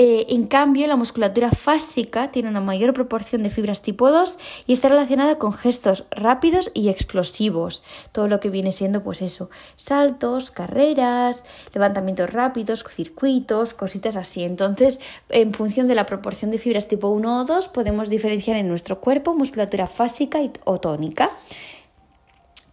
eh, 0.00 0.26
en 0.28 0.46
cambio, 0.46 0.86
la 0.86 0.94
musculatura 0.94 1.50
fásica 1.50 2.30
tiene 2.30 2.48
una 2.48 2.60
mayor 2.60 2.94
proporción 2.94 3.42
de 3.42 3.50
fibras 3.50 3.82
tipo 3.82 4.12
2 4.12 4.38
y 4.68 4.72
está 4.72 4.88
relacionada 4.88 5.38
con 5.38 5.52
gestos 5.52 6.04
rápidos 6.12 6.70
y 6.72 6.88
explosivos. 6.88 7.82
Todo 8.12 8.28
lo 8.28 8.38
que 8.38 8.48
viene 8.48 8.70
siendo, 8.70 9.02
pues 9.02 9.22
eso, 9.22 9.50
saltos, 9.74 10.52
carreras, 10.52 11.42
levantamientos 11.74 12.32
rápidos, 12.32 12.84
circuitos, 12.88 13.74
cositas 13.74 14.14
así. 14.14 14.44
Entonces, 14.44 15.00
en 15.30 15.52
función 15.52 15.88
de 15.88 15.96
la 15.96 16.06
proporción 16.06 16.52
de 16.52 16.58
fibras 16.58 16.86
tipo 16.86 17.08
1 17.08 17.40
o 17.40 17.44
2, 17.44 17.66
podemos 17.66 18.08
diferenciar 18.08 18.56
en 18.56 18.68
nuestro 18.68 19.00
cuerpo 19.00 19.34
musculatura 19.34 19.88
fásica 19.88 20.38
o 20.62 20.78
tónica. 20.78 21.28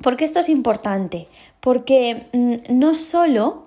¿Por 0.03 0.15
qué 0.15 0.25
esto 0.25 0.41
es 0.41 0.50
importante? 0.50 1.27
Porque 1.60 2.27
mm, 2.34 2.77
no 2.77 2.94
solo 2.94 3.65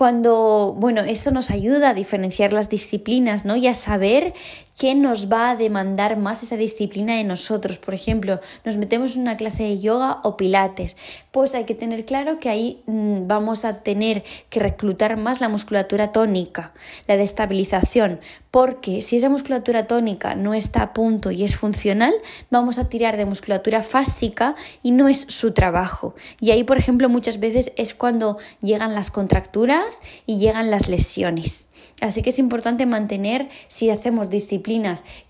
cuando, 0.00 0.74
bueno, 0.78 1.02
eso 1.02 1.30
nos 1.30 1.50
ayuda 1.50 1.90
a 1.90 1.92
diferenciar 1.92 2.54
las 2.54 2.70
disciplinas, 2.70 3.44
¿no? 3.44 3.56
Y 3.56 3.66
a 3.66 3.74
saber 3.74 4.32
qué 4.80 4.94
nos 4.94 5.30
va 5.30 5.50
a 5.50 5.56
demandar 5.56 6.16
más 6.16 6.42
esa 6.42 6.56
disciplina 6.56 7.14
de 7.14 7.22
nosotros. 7.22 7.76
Por 7.76 7.92
ejemplo, 7.92 8.40
nos 8.64 8.78
metemos 8.78 9.14
en 9.14 9.20
una 9.20 9.36
clase 9.36 9.64
de 9.64 9.78
yoga 9.78 10.20
o 10.24 10.38
pilates, 10.38 10.96
pues 11.32 11.54
hay 11.54 11.64
que 11.64 11.74
tener 11.74 12.06
claro 12.06 12.40
que 12.40 12.48
ahí 12.48 12.82
mm, 12.86 13.26
vamos 13.26 13.66
a 13.66 13.82
tener 13.82 14.24
que 14.48 14.58
reclutar 14.58 15.18
más 15.18 15.42
la 15.42 15.50
musculatura 15.50 16.12
tónica, 16.12 16.72
la 17.06 17.18
de 17.18 17.24
estabilización, 17.24 18.20
porque 18.50 19.02
si 19.02 19.18
esa 19.18 19.28
musculatura 19.28 19.86
tónica 19.86 20.34
no 20.34 20.54
está 20.54 20.80
a 20.80 20.92
punto 20.94 21.30
y 21.30 21.44
es 21.44 21.56
funcional, 21.56 22.14
vamos 22.50 22.78
a 22.78 22.88
tirar 22.88 23.18
de 23.18 23.26
musculatura 23.26 23.82
fásica 23.82 24.56
y 24.82 24.92
no 24.92 25.08
es 25.08 25.26
su 25.28 25.52
trabajo. 25.52 26.14
Y 26.40 26.52
ahí, 26.52 26.64
por 26.64 26.78
ejemplo, 26.78 27.10
muchas 27.10 27.38
veces 27.38 27.70
es 27.76 27.92
cuando 27.92 28.38
llegan 28.62 28.94
las 28.94 29.10
contracturas 29.10 30.00
y 30.24 30.38
llegan 30.38 30.70
las 30.70 30.88
lesiones. 30.88 31.68
Así 32.00 32.22
que 32.22 32.30
es 32.30 32.38
importante 32.38 32.86
mantener, 32.86 33.48
si 33.68 33.90
hacemos 33.90 34.30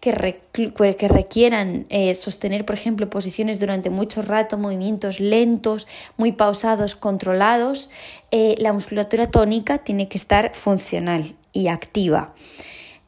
que, 0.00 1.08
requieran 1.08 1.86
eh, 1.88 2.14
sostener, 2.14 2.64
por 2.64 2.74
ejemplo, 2.74 3.08
posiciones 3.08 3.58
durante 3.58 3.90
mucho 3.90 4.22
rato, 4.22 4.58
movimientos 4.58 5.20
lentos, 5.20 5.86
muy 6.16 6.32
pausados, 6.32 6.94
controlados, 6.94 7.90
eh, 8.30 8.54
la 8.58 8.72
musculatura 8.72 9.30
tónica 9.30 9.78
tiene 9.78 10.08
que 10.08 10.18
estar 10.18 10.54
funcional 10.54 11.34
y 11.52 11.68
activa. 11.68 12.34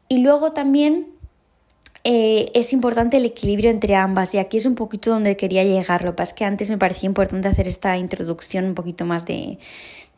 Y 0.08 0.18
luego 0.18 0.52
también 0.52 1.12
eh, 2.04 2.50
es 2.54 2.72
importante 2.72 3.16
el 3.16 3.24
equilibrio 3.24 3.70
entre 3.70 3.94
ambas 3.94 4.34
y 4.34 4.38
aquí 4.38 4.56
es 4.56 4.66
un 4.66 4.74
poquito 4.74 5.10
donde 5.10 5.36
quería 5.36 5.62
llegar. 5.62 6.04
Lo 6.04 6.12
que 6.12 6.16
pasa 6.16 6.30
es 6.32 6.38
que 6.38 6.44
antes 6.44 6.70
me 6.70 6.78
parecía 6.78 7.06
importante 7.06 7.48
hacer 7.48 7.68
esta 7.68 7.96
introducción 7.96 8.64
un 8.64 8.74
poquito 8.74 9.04
más 9.04 9.24
de, 9.24 9.58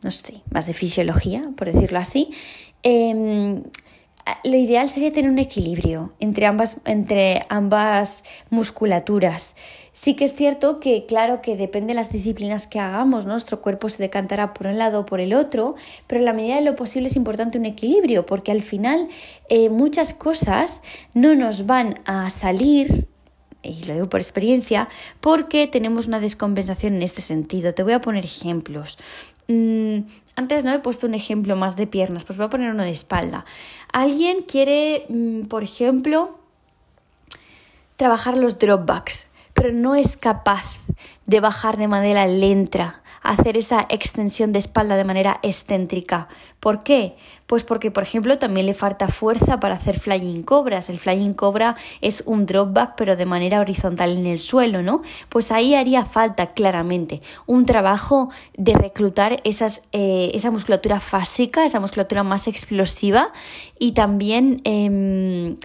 no 0.01 0.11
sé, 0.11 0.41
más 0.51 0.65
de 0.65 0.73
fisiología, 0.73 1.49
por 1.55 1.71
decirlo 1.71 1.99
así. 1.99 2.31
Em, 2.81 3.63
lo 4.43 4.57
ideal 4.57 4.89
sería 4.89 5.11
tener 5.11 5.29
un 5.29 5.39
equilibrio 5.39 6.13
entre 6.19 6.45
ambas, 6.45 6.77
entre 6.85 7.45
ambas 7.49 8.23
musculaturas. 8.49 9.55
Sí 9.91 10.15
que 10.15 10.25
es 10.25 10.33
cierto 10.33 10.79
que, 10.79 11.05
claro, 11.05 11.41
que 11.41 11.55
depende 11.55 11.89
de 11.89 11.95
las 11.95 12.11
disciplinas 12.11 12.67
que 12.67 12.79
hagamos, 12.79 13.25
nuestro 13.25 13.61
cuerpo 13.61 13.87
se 13.87 14.01
decantará 14.01 14.53
por 14.53 14.67
un 14.67 14.77
lado 14.77 15.01
o 15.01 15.05
por 15.05 15.19
el 15.19 15.33
otro, 15.33 15.75
pero 16.07 16.19
en 16.19 16.25
la 16.25 16.33
medida 16.33 16.55
de 16.55 16.61
lo 16.61 16.75
posible 16.75 17.09
es 17.09 17.15
importante 17.15 17.57
un 17.57 17.65
equilibrio, 17.65 18.25
porque 18.25 18.51
al 18.51 18.61
final 18.61 19.09
eh, 19.49 19.69
muchas 19.69 20.13
cosas 20.13 20.81
no 21.13 21.35
nos 21.35 21.65
van 21.65 21.99
a 22.05 22.29
salir 22.29 23.07
y 23.65 23.83
lo 23.85 23.93
digo 23.93 24.09
por 24.09 24.19
experiencia, 24.19 24.89
porque 25.21 25.67
tenemos 25.67 26.07
una 26.07 26.19
descompensación 26.19 26.95
en 26.95 27.01
este 27.01 27.21
sentido. 27.21 27.73
Te 27.73 27.83
voy 27.83 27.93
a 27.93 28.01
poner 28.01 28.23
ejemplos. 28.23 28.97
Mm, 29.47 29.99
antes 30.35 30.63
no 30.63 30.73
he 30.73 30.79
puesto 30.79 31.07
un 31.07 31.13
ejemplo 31.13 31.55
más 31.55 31.75
de 31.75 31.87
piernas, 31.87 32.25
pues 32.25 32.37
voy 32.37 32.47
a 32.47 32.49
poner 32.49 32.71
uno 32.71 32.83
de 32.83 32.89
espalda. 32.89 33.45
Alguien 33.93 34.41
quiere, 34.41 35.05
mm, 35.09 35.43
por 35.43 35.63
ejemplo, 35.63 36.39
trabajar 37.95 38.37
los 38.37 38.59
dropbacks, 38.59 39.27
pero 39.53 39.71
no 39.71 39.95
es 39.95 40.17
capaz 40.17 40.65
de 41.25 41.39
bajar 41.39 41.77
de 41.77 41.87
manera 41.87 42.27
lenta 42.27 43.01
hacer 43.29 43.57
esa 43.57 43.85
extensión 43.89 44.51
de 44.51 44.59
espalda 44.59 44.95
de 44.95 45.03
manera 45.03 45.39
excéntrica. 45.43 46.27
¿Por 46.59 46.83
qué? 46.83 47.15
Pues 47.45 47.63
porque, 47.63 47.91
por 47.91 48.03
ejemplo, 48.03 48.39
también 48.39 48.65
le 48.65 48.73
falta 48.73 49.07
fuerza 49.07 49.59
para 49.59 49.75
hacer 49.75 49.99
flying 49.99 50.41
cobras. 50.43 50.89
El 50.89 50.99
flying 50.99 51.33
cobra 51.33 51.75
es 52.01 52.23
un 52.25 52.45
drop 52.45 52.73
back, 52.73 52.93
pero 52.97 53.15
de 53.15 53.25
manera 53.25 53.59
horizontal 53.59 54.17
en 54.17 54.25
el 54.25 54.39
suelo, 54.39 54.81
¿no? 54.81 55.01
Pues 55.29 55.51
ahí 55.51 55.75
haría 55.75 56.05
falta 56.05 56.53
claramente 56.53 57.21
un 57.45 57.65
trabajo 57.65 58.29
de 58.57 58.73
reclutar 58.73 59.41
eh, 59.43 60.31
esa 60.33 60.51
musculatura 60.51 60.99
fásica, 60.99 61.65
esa 61.65 61.79
musculatura 61.79 62.23
más 62.23 62.47
explosiva 62.47 63.31
y 63.77 63.91
también. 63.91 64.61
Em, 64.63 65.57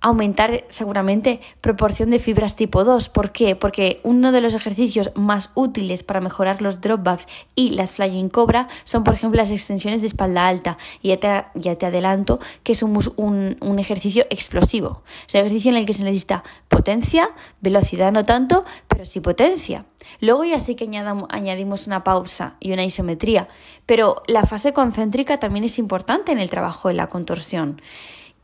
aumentar 0.00 0.64
seguramente 0.68 1.40
proporción 1.60 2.10
de 2.10 2.18
fibras 2.18 2.54
tipo 2.54 2.84
2. 2.84 3.08
¿Por 3.08 3.32
qué? 3.32 3.56
Porque 3.56 4.00
uno 4.02 4.30
de 4.30 4.40
los 4.40 4.54
ejercicios 4.54 5.10
más 5.14 5.50
útiles 5.54 6.02
para 6.02 6.20
mejorar 6.20 6.62
los 6.62 6.80
dropbacks 6.80 7.26
y 7.54 7.70
las 7.70 7.92
flying 7.92 8.28
cobra 8.28 8.68
son, 8.84 9.04
por 9.04 9.14
ejemplo, 9.14 9.38
las 9.38 9.50
extensiones 9.50 10.02
de 10.02 10.06
espalda 10.06 10.46
alta. 10.46 10.78
Y 11.02 11.08
ya 11.08 11.20
te, 11.20 11.58
ya 11.58 11.76
te 11.76 11.86
adelanto 11.86 12.40
que 12.62 12.72
es 12.72 12.82
un, 12.82 13.56
un, 13.60 13.78
ejercicio 13.78 14.26
explosivo. 14.30 15.02
Es 15.26 15.34
un 15.34 15.40
ejercicio 15.40 15.70
en 15.70 15.76
el 15.76 15.86
que 15.86 15.92
se 15.92 16.04
necesita 16.04 16.44
potencia, 16.68 17.30
velocidad 17.60 18.12
no 18.12 18.24
tanto, 18.24 18.64
pero 18.88 19.04
sí 19.04 19.20
potencia. 19.20 19.86
Luego 20.20 20.44
ya 20.44 20.60
sí 20.60 20.76
que 20.76 20.88
añadimos 21.30 21.86
una 21.86 22.04
pausa 22.04 22.56
y 22.60 22.72
una 22.72 22.84
isometría, 22.84 23.48
pero 23.86 24.22
la 24.28 24.44
fase 24.44 24.72
concéntrica 24.72 25.38
también 25.38 25.64
es 25.64 25.78
importante 25.78 26.32
en 26.32 26.38
el 26.38 26.48
trabajo 26.48 26.88
de 26.88 26.94
la 26.94 27.08
contorsión 27.08 27.80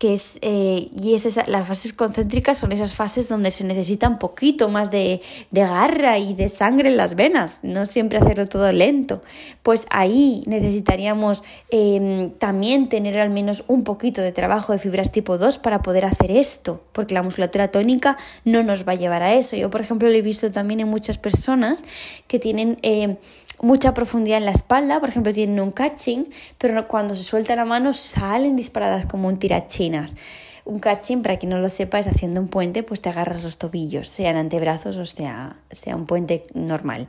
que 0.03 0.15
es, 0.15 0.41
eh, 0.43 0.89
y 1.01 1.15
es 1.15 1.39
las 1.47 1.69
fases 1.69 1.93
concéntricas 1.93 2.59
son 2.59 2.73
esas 2.73 2.93
fases 2.93 3.29
donde 3.29 3.53
se 3.53 3.63
necesita 3.63 4.09
un 4.09 4.19
poquito 4.19 4.69
más 4.69 4.91
de, 4.91 5.23
garra 5.53 6.19
y 6.19 6.35
de 6.35 6.49
sangre 6.49 6.89
en 6.89 6.97
las 6.97 7.15
venas, 7.15 7.61
no 7.63 7.87
siempre 7.87 8.19
hacerlo 8.19 8.49
todo 8.49 8.73
lento. 8.73 9.23
Pues 9.63 9.87
ahí 9.91 10.43
necesitaríamos 10.47 11.45
em, 11.71 12.33
también 12.33 12.89
tener 12.89 13.17
al 13.17 13.31
menos 13.31 13.63
un 13.69 13.85
poquito 13.85 14.23
de 14.23 14.33
trabajo 14.33 14.73
de 14.73 14.81
fibras 14.81 15.13
tipo 15.13 15.39
2 15.39 15.59
para 15.59 15.83
poder 15.83 16.05
hacer 16.05 16.33
esto, 16.33 16.83
porque 16.91 17.15
la 17.15 17.23
musculatura 17.23 17.69
tónica 17.69 18.19
no 18.45 18.65
nos 18.65 18.85
va 18.89 18.95
a 18.95 18.97
llevar 18.97 19.23
a 19.23 19.35
eso. 19.35 19.55
Yo, 19.55 19.71
por 19.71 19.83
ejemplo, 19.83 20.09
lo 20.09 20.17
he 20.17 20.23
visto 20.23 20.51
también 20.51 20.81
en 20.81 20.89
muchas 20.89 21.17
personas 21.17 21.85
que 22.27 22.41
tienen 22.41 22.77
em, 22.83 23.19
mucha 23.63 23.95
profundidad 23.95 24.39
en 24.39 24.45
la 24.45 24.51
espalda, 24.51 25.01
por 25.01 25.09
ejemplo, 25.09 25.33
tienen 25.33 25.59
un 25.61 25.71
catching, 25.71 26.29
pero 26.59 26.87
cuando 26.89 27.15
se 27.15 27.23
suelta 27.23 27.57
la 27.57 27.65
mano 27.65 27.95
salen 27.95 28.57
disparadas 28.57 29.07
como 29.07 29.29
un 29.29 29.39
tirachinas. 29.39 30.17
Un 30.65 30.79
catching, 30.79 31.23
para 31.23 31.39
quien 31.39 31.51
no 31.51 31.59
lo 31.59 31.69
sepa, 31.69 31.99
es 31.99 32.07
haciendo 32.07 32.41
un 32.41 32.47
puente, 32.47 32.85
pues 32.85 33.01
te 33.01 33.09
agarras 33.09 33.43
los 33.43 33.59
tobillos, 33.59 34.07
sean 34.07 34.37
antebrazos 34.37 34.97
o 34.97 35.05
sea, 35.05 35.57
sea 35.73 35.97
un 35.97 36.07
puente 36.07 36.47
normal. 36.55 37.09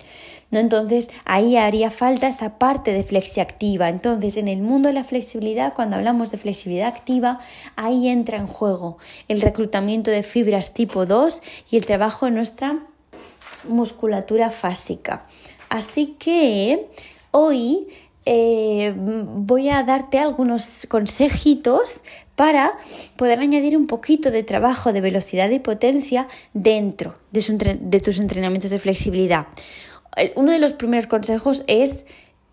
¿No? 0.49 0.57
Entonces, 0.57 1.09
ahí 1.25 1.55
haría 1.55 1.91
falta 1.91 2.27
esa 2.27 2.57
parte 2.57 2.93
de 2.93 3.03
flexi 3.03 3.41
activa. 3.41 3.89
Entonces, 3.89 4.37
en 4.37 4.47
el 4.47 4.61
mundo 4.61 4.89
de 4.89 4.93
la 4.93 5.03
flexibilidad, 5.03 5.73
cuando 5.73 5.97
hablamos 5.97 6.31
de 6.31 6.39
flexibilidad 6.39 6.87
activa, 6.87 7.39
ahí 7.75 8.09
entra 8.09 8.37
en 8.37 8.47
juego 8.47 8.97
el 9.27 9.41
reclutamiento 9.41 10.09
de 10.09 10.23
fibras 10.23 10.73
tipo 10.73 11.05
2 11.05 11.41
y 11.69 11.77
el 11.77 11.85
trabajo 11.85 12.25
de 12.25 12.31
nuestra 12.31 12.79
musculatura 13.67 14.49
fásica. 14.49 15.23
Así 15.73 16.17
que 16.19 16.85
hoy 17.31 17.87
eh, 18.27 18.93
voy 18.95 19.69
a 19.69 19.81
darte 19.81 20.19
algunos 20.19 20.85
consejitos 20.87 22.01
para 22.35 22.73
poder 23.15 23.39
añadir 23.39 23.75
un 23.75 23.87
poquito 23.87 24.29
de 24.29 24.43
trabajo 24.43 24.93
de 24.93 25.01
velocidad 25.01 25.49
y 25.49 25.57
potencia 25.57 26.27
dentro 26.53 27.17
de, 27.31 27.79
de 27.81 27.99
tus 28.01 28.19
entrenamientos 28.19 28.69
de 28.69 28.77
flexibilidad. 28.77 29.47
Uno 30.35 30.51
de 30.51 30.59
los 30.59 30.73
primeros 30.73 31.07
consejos 31.07 31.63
es 31.65 32.05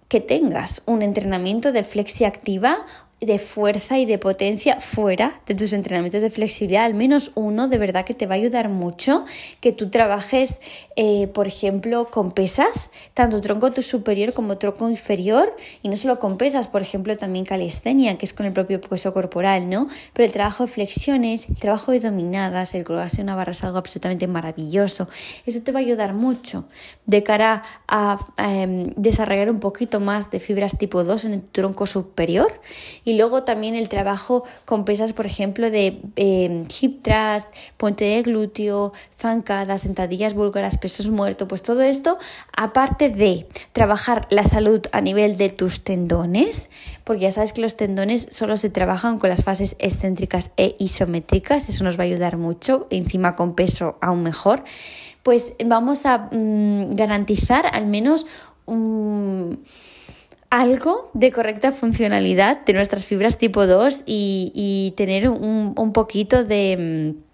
que 0.09 0.21
tengas 0.21 0.83
un 0.87 1.03
entrenamiento 1.03 1.73
de 1.73 1.83
flexi 1.83 2.25
activa 2.25 2.87
de 3.21 3.39
fuerza 3.39 3.99
y 3.99 4.07
de 4.07 4.19
potencia 4.19 4.81
fuera 4.81 5.41
de 5.47 5.55
tus 5.55 5.73
entrenamientos 5.75 6.23
de 6.23 6.31
flexibilidad, 6.31 6.85
al 6.85 6.95
menos 6.95 7.33
uno 7.35 7.69
de 7.69 7.77
verdad 7.77 8.05
que 8.05 8.15
te 8.15 8.27
va 8.27 8.35
a 8.35 8.39
ayudar 8.39 8.71
mucho, 8.71 9.27
que 9.61 9.73
tú 9.73 9.91
trabajes, 9.91 10.61
eh, 10.97 11.29
por 11.29 11.47
ejemplo, 11.47 12.11
con 12.11 12.33
pesas, 12.33 12.91
tanto 13.13 13.41
tronco 13.41 13.71
superior 13.83 14.33
como 14.33 14.57
tronco 14.57 14.89
inferior, 14.89 15.55
y 15.83 15.89
no 15.89 15.97
solo 15.97 16.19
con 16.19 16.39
pesas, 16.39 16.69
por 16.69 16.81
ejemplo, 16.81 17.17
también 17.17 17.45
calistenia, 17.45 18.17
que 18.17 18.25
es 18.25 18.33
con 18.33 18.47
el 18.47 18.53
propio 18.53 18.81
peso 18.81 19.13
corporal, 19.13 19.69
¿no? 19.69 19.89
Pero 20.15 20.25
el 20.27 20.33
trabajo 20.33 20.65
de 20.65 20.73
flexiones, 20.73 21.49
el 21.49 21.57
trabajo 21.57 21.93
de 21.93 22.01
dominadas, 22.01 22.75
el 22.75 22.85
colgarse 22.85 23.21
una 23.23 23.37
barra 23.37 23.53
es 23.53 23.63
algo 23.65 23.79
absolutamente 23.79 24.27
maravilloso. 24.27 25.09
Eso 25.45 25.61
te 25.63 25.73
va 25.73 25.81
a 25.81 25.83
ayudar 25.83 26.15
mucho 26.15 26.65
de 27.07 27.23
cara 27.23 27.63
a, 27.87 28.19
em, 28.39 28.93
desarrollar 28.97 29.51
un 29.51 29.61
poquito 29.61 30.01
más 30.01 30.31
de 30.31 30.41
fibras 30.41 30.79
tipo 30.79 31.05
2 31.05 31.27
en 31.27 31.35
el 31.35 31.43
tronco 31.43 31.87
superior 31.87 32.61
luego 33.15 33.45
también 33.45 33.75
el 33.75 33.89
trabajo 33.89 34.45
con 34.65 34.85
pesas, 34.85 35.13
por 35.13 35.27
ejemplo, 35.27 35.71
de 35.71 36.01
em, 36.17 36.65
hip 36.81 37.03
thrust, 37.03 37.49
puente 37.77 38.05
de 38.05 38.23
glúteo, 38.23 38.93
zancadas, 39.19 39.83
sentadillas 39.83 40.35
búlgaras, 40.35 40.79
pesos 40.79 41.11
muertos, 41.11 41.49
pues 41.49 41.63
todo 41.63 41.83
esto, 41.83 42.19
aparte 42.57 43.09
de 43.09 43.47
trabajar 43.73 44.27
la 44.31 44.45
salud 44.45 44.83
a 44.93 45.01
nivel 45.01 45.37
de 45.37 45.51
tus 45.51 45.85
tendones, 45.85 46.71
porque 47.05 47.23
ya 47.23 47.33
sabes 47.33 47.53
que 47.53 47.61
los 47.61 47.77
tendones 47.77 48.29
solo 48.31 48.57
se 48.57 48.71
trabajan 48.71 49.19
con 49.19 49.31
las 49.31 49.43
fases 49.43 49.77
excéntricas 49.79 50.51
e 50.57 50.77
isométricas, 50.79 51.69
eso 51.69 51.85
nos 51.85 51.99
va 51.99 52.05
a 52.05 52.07
ayudar 52.07 52.37
mucho, 52.37 52.87
encima 52.91 53.37
con 53.37 53.55
peso 53.55 53.99
aún 54.01 54.23
mejor, 54.23 54.65
pues 55.23 55.53
vamos 55.65 56.07
a 56.07 56.29
mm, 56.33 56.91
garantizar 56.91 57.67
al 57.73 57.87
menos 57.87 58.27
un 58.67 59.63
algo 60.51 61.11
de 61.15 61.31
correcta 61.31 61.71
funcionalidad 61.71 62.65
de 62.65 62.73
nuestras 62.73 63.07
fibras 63.07 63.39
tipo 63.39 63.67
2 63.67 64.03
y, 64.05 64.93
tener 64.97 65.29
un, 65.29 65.93
poquito 65.93 66.45
de... 66.45 67.15
Mm, 67.17 67.31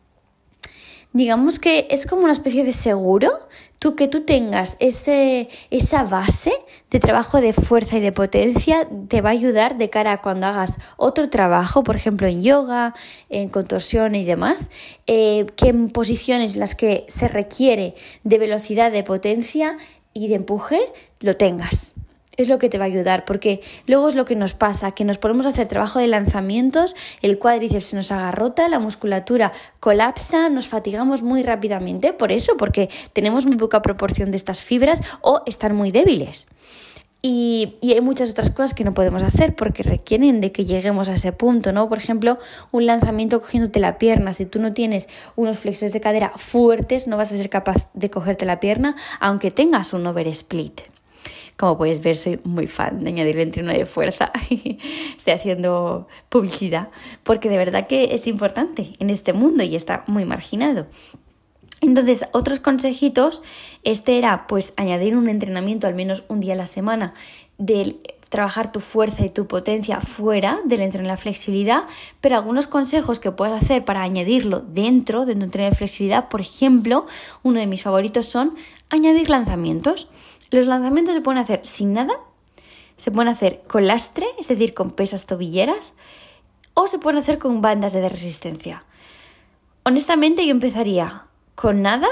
digamos 1.15 1.59
que 1.59 1.89
es 1.91 2.07
como 2.07 2.25
una 2.25 2.33
especie 2.33 2.63
de 2.63 2.75
seguro, 2.75 3.49
tú 3.79 3.97
que 3.97 4.07
tú 4.07 4.25
tengas 4.25 4.77
ese, 4.81 5.49
esa 5.71 6.05
base 6.05 6.53
de 6.91 7.01
trabajo 7.01 7.41
de 7.41 7.55
fuerza 7.55 7.97
y 7.97 8.01
de 8.01 8.13
potencia 8.13 8.87
te 9.09 9.23
va 9.23 9.31
a 9.31 9.33
ayudar 9.33 9.79
de 9.79 9.89
cara 9.89 10.13
a 10.13 10.21
cuando 10.21 10.47
hagas 10.47 10.77
otro 10.99 11.31
trabajo, 11.31 11.83
por 11.85 11.97
ejemplo 11.97 12.27
en 12.27 12.43
yoga, 12.43 12.95
en 13.31 13.49
contorsión 13.49 14.15
y 14.15 14.27
demás, 14.27 14.69
eh, 15.07 15.47
que 15.57 15.69
en 15.69 15.89
posiciones 15.89 16.53
en 16.53 16.61
las 16.61 16.75
que 16.75 17.07
se 17.09 17.29
requiere 17.29 17.95
de 18.23 18.37
velocidad, 18.37 18.93
de 18.93 19.03
potencia 19.03 19.79
y 20.13 20.29
de 20.29 20.35
empuje, 20.35 20.81
lo 21.21 21.39
tengas. 21.39 21.95
Es 22.37 22.49
lo 22.49 22.59
que 22.59 22.69
te 22.69 22.79
va 22.79 22.85
a 22.85 22.89
ayudar, 22.89 23.25
porque 23.25 23.61
luego 23.87 24.09
es 24.09 24.15
lo 24.15 24.25
que 24.25 24.37
nos 24.37 24.55
pasa, 24.55 24.93
que 24.93 25.05
nos 25.05 25.19
ponemos 25.19 25.47
a 25.47 25.51
hacer 25.51 25.67
trabajo 25.67 25.99
de 25.99 26.07
lanzamientos, 26.07 26.95
el 27.23 27.39
cuádriceps 27.39 27.87
se 27.87 27.97
nos 27.97 28.13
agarrota, 28.13 28.69
la 28.69 28.79
musculatura 28.79 29.53
colapsa, 29.81 30.49
nos 30.49 30.69
fatigamos 30.69 31.23
muy 31.23 31.43
rápidamente, 31.43 32.13
por 32.13 32.33
eso, 32.33 32.57
porque 32.57 32.91
tenemos 33.13 33.47
muy 33.47 33.57
poca 33.57 33.83
proporción 33.83 34.31
de 34.31 34.37
estas 34.37 34.63
fibras 34.63 35.03
o 35.21 35.43
están 35.47 35.75
muy 35.75 35.91
débiles. 35.91 36.49
Y, 37.29 37.75
hay 37.83 38.01
muchas 38.01 38.31
otras 38.31 38.51
cosas 38.51 38.73
que 38.73 38.85
no 38.85 38.95
podemos 38.95 39.21
hacer 39.23 39.57
porque 39.57 39.83
requieren 39.83 40.41
de 40.41 40.53
que 40.53 40.65
lleguemos 40.65 41.09
a 41.09 41.15
ese 41.15 41.33
punto, 41.33 41.73
¿no? 41.73 41.89
Por 41.89 41.99
ejemplo, 41.99 42.39
un 42.71 42.87
lanzamiento 42.87 43.41
cogiéndote 43.41 43.81
la 43.81 43.99
pierna. 43.99 44.33
Si 44.33 44.47
tú 44.47 44.61
no 44.61 44.73
tienes 44.75 45.09
unos 45.35 45.59
flexores 45.59 45.93
de 45.93 46.01
cadera 46.01 46.33
fuertes, 46.37 47.09
no 47.09 47.17
vas 47.17 47.33
a 47.33 47.37
ser 47.37 47.51
capaz 47.51 47.89
de 47.95 48.11
cogerte 48.11 48.45
la 48.45 48.61
pierna, 48.61 48.95
aunque 49.19 49.51
tengas 49.51 49.93
un 49.93 50.07
over 50.07 50.29
split. 50.29 50.83
Como 51.57 51.79
puedes 51.79 52.03
ver, 52.03 52.17
soy 52.17 52.39
muy 52.45 52.67
fan 52.67 53.03
de 53.03 53.09
añadir 53.09 53.37
el 53.37 53.43
entreno 53.43 53.73
de 53.73 53.87
fuerza. 53.87 54.31
Estoy 55.17 55.33
haciendo 55.33 56.07
publicidad 56.29 56.91
porque 57.23 57.49
de 57.49 57.57
verdad 57.57 57.87
que 57.87 58.15
es 58.15 58.27
importante 58.27 58.93
en 58.99 59.11
este 59.11 59.33
mundo 59.33 59.63
y 59.63 59.75
está 59.75 60.05
muy 60.07 60.25
marginado. 60.25 60.87
Entonces, 61.81 62.25
otros 62.33 62.61
consejitos, 62.61 63.43
este 63.85 64.19
era 64.19 64.47
pues 64.47 64.73
añadir 64.77 65.17
un 65.17 65.29
entrenamiento 65.29 65.87
al 65.87 65.95
menos 65.95 66.25
un 66.29 66.41
día 66.41 66.55
a 66.55 66.57
la 66.57 66.67
semana 66.67 67.15
de 67.59 67.97
trabajar 68.29 68.73
tu 68.73 68.81
fuerza 68.81 69.25
y 69.25 69.29
tu 69.29 69.47
potencia 69.47 70.01
fuera 70.01 70.59
del 70.65 70.81
entrenamiento 70.81 71.19
de 71.19 71.23
flexibilidad, 71.23 71.85
pero 72.21 72.37
algunos 72.37 72.67
consejos 72.67 73.21
que 73.21 73.31
puedes 73.31 73.55
hacer 73.55 73.85
para 73.85 74.03
añadirlo 74.03 74.61
dentro 74.61 75.27
de 75.27 75.35
tu 75.35 75.43
entrenamiento 75.43 75.75
de 75.75 75.79
flexibilidad, 75.79 76.29
por 76.29 76.41
ejemplo, 76.41 77.07
uno 77.43 77.61
de 77.61 77.67
mis 77.67 77.83
favoritos 77.83 78.27
son 78.27 78.55
añadir 78.91 79.31
lanzamientos. 79.31 80.09
Los 80.51 80.67
lanzamientos 80.67 81.15
se 81.15 81.21
pueden 81.21 81.41
hacer 81.41 81.61
sin 81.65 81.93
nada, 81.93 82.15
se 82.97 83.11
pueden 83.11 83.29
hacer 83.29 83.63
con 83.67 83.87
lastre, 83.87 84.27
es 84.39 84.49
decir, 84.49 84.75
con 84.75 84.91
pesas 84.91 85.27
tobilleras, 85.27 85.95
o 86.75 86.87
se 86.87 86.99
pueden 86.99 87.19
hacer 87.19 87.39
con 87.39 87.61
bandas 87.61 87.93
de 87.93 88.09
resistencia. 88.09 88.85
Honestamente, 89.85 90.45
yo 90.45 90.51
empezaría 90.51 91.27
con 91.55 91.83
nada, 91.83 92.09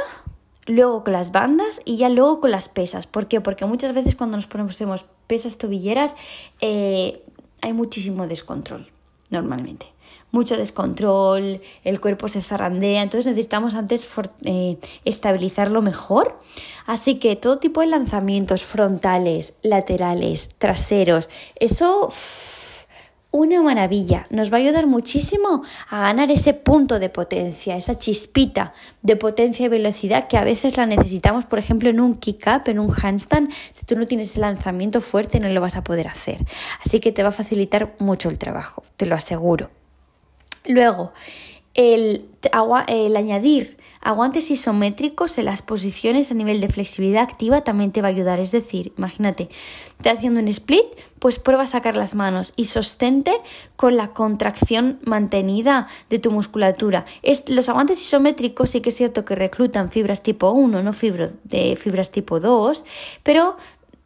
luego 0.67 1.05
con 1.05 1.13
las 1.13 1.33
bandas 1.33 1.81
y 1.85 1.97
ya 1.97 2.09
luego 2.09 2.41
con 2.41 2.51
las 2.51 2.69
pesas. 2.69 3.07
¿Por 3.07 3.29
qué? 3.29 3.41
Porque 3.41 3.67
muchas 3.67 3.95
veces 3.95 4.15
cuando 4.15 4.37
nos 4.37 4.47
ponemos 4.47 4.81
pesas 5.27 5.59
tobilleras 5.59 6.17
eh, 6.61 7.23
hay 7.61 7.73
muchísimo 7.73 8.27
descontrol, 8.27 8.91
normalmente. 9.35 9.87
Mucho 10.31 10.57
descontrol, 10.57 11.61
el 11.85 12.01
cuerpo 12.01 12.27
se 12.29 12.43
zarandea, 12.43 13.03
entonces 13.03 13.27
necesitamos 13.27 13.75
antes 13.75 14.09
eh, 14.43 14.79
estabilizarlo 15.05 15.81
mejor. 15.81 16.41
Así 16.87 17.17
que 17.21 17.37
todo 17.37 17.59
tipo 17.59 17.83
de 17.83 17.87
lanzamientos 17.87 18.65
frontales, 18.65 19.57
laterales, 19.63 20.51
traseros, 20.59 21.31
eso 21.57 22.09
una 23.35 23.61
maravilla. 23.61 24.29
Nos 24.31 24.53
va 24.53 24.59
a 24.59 24.61
ayudar 24.61 24.87
muchísimo 24.87 25.65
a 25.91 26.03
ganar 26.03 26.31
ese 26.31 26.55
punto 26.55 27.01
de 27.01 27.09
potencia, 27.09 27.77
esa 27.77 27.99
chispita 27.99 28.75
de 29.03 29.17
potencia 29.17 29.67
y 29.67 29.69
velocidad 29.69 30.29
que 30.29 30.37
a 30.37 30.45
veces 30.45 30.77
la 30.77 30.87
necesitamos, 30.87 31.45
por 31.45 31.59
ejemplo, 31.59 31.91
en 31.91 31.99
un 31.99 32.15
kick-up, 32.15 32.63
en 32.67 32.79
un 32.79 32.95
handstand. 32.95 33.51
Si 33.73 33.85
tú 33.87 33.97
no 33.97 34.07
tienes 34.07 34.31
ese 34.31 34.39
lanzamiento 34.39 35.01
fuerte, 35.01 35.41
no 35.41 35.49
lo 35.49 35.61
vas 35.61 35.75
a 35.75 35.83
poder 35.83 36.07
hacer. 36.07 36.47
Así 36.87 37.01
que 37.01 37.11
te 37.11 37.25
va 37.25 37.31
a 37.31 37.33
facilitar 37.33 37.97
mucho 37.99 38.29
el 38.29 38.39
trabajo, 38.39 38.85
te 38.97 39.05
lo 39.05 39.17
aseguro. 39.17 39.69
Luego, 40.65 41.13
el, 41.75 42.31
el 42.87 43.17
añadir 43.17 43.77
aguantes 44.05 44.51
isométricos 44.51 45.39
en 45.39 45.47
las 45.47 45.63
posiciones 45.63 46.31
a 46.31 46.35
nivel 46.35 46.61
de 46.61 46.69
flexibilidad 46.69 47.23
activa 47.23 47.63
también 47.63 47.91
te 47.91 48.03
va 48.03 48.09
a 48.09 48.11
ayudar. 48.11 48.39
Es 48.39 48.53
decir, 48.53 48.93
imagínate, 48.97 49.49
te 50.03 50.11
haciendo 50.11 50.41
un 50.41 50.49
split, 50.49 50.85
pues 51.19 51.39
prueba 51.39 51.65
a 51.65 51.67
sacar 51.67 51.97
las 51.97 52.15
manos 52.15 52.53
y 52.55 52.67
sostente 52.67 53.33
con 53.77 53.97
la 53.97 54.09
contracción 54.09 55.01
mantenida 55.05 55.89
de 56.11 56.19
tu 56.19 56.31
musculatura. 56.31 57.07
los 57.49 57.69
aguantes 57.69 58.01
isométricos 58.01 58.71
sí 58.71 58.81
que 58.83 58.91
es 58.91 58.97
cierto 58.97 59.25
que 59.25 59.35
reclutan 59.35 59.91
fibras 59.91 60.23
tipo 60.23 60.51
1, 60.51 60.83
no 60.83 60.93
fibro, 60.93 61.31
de 61.45 61.77
fibras 61.77 62.11
tipo 62.11 62.41
2, 62.41 62.85
pero 63.23 63.57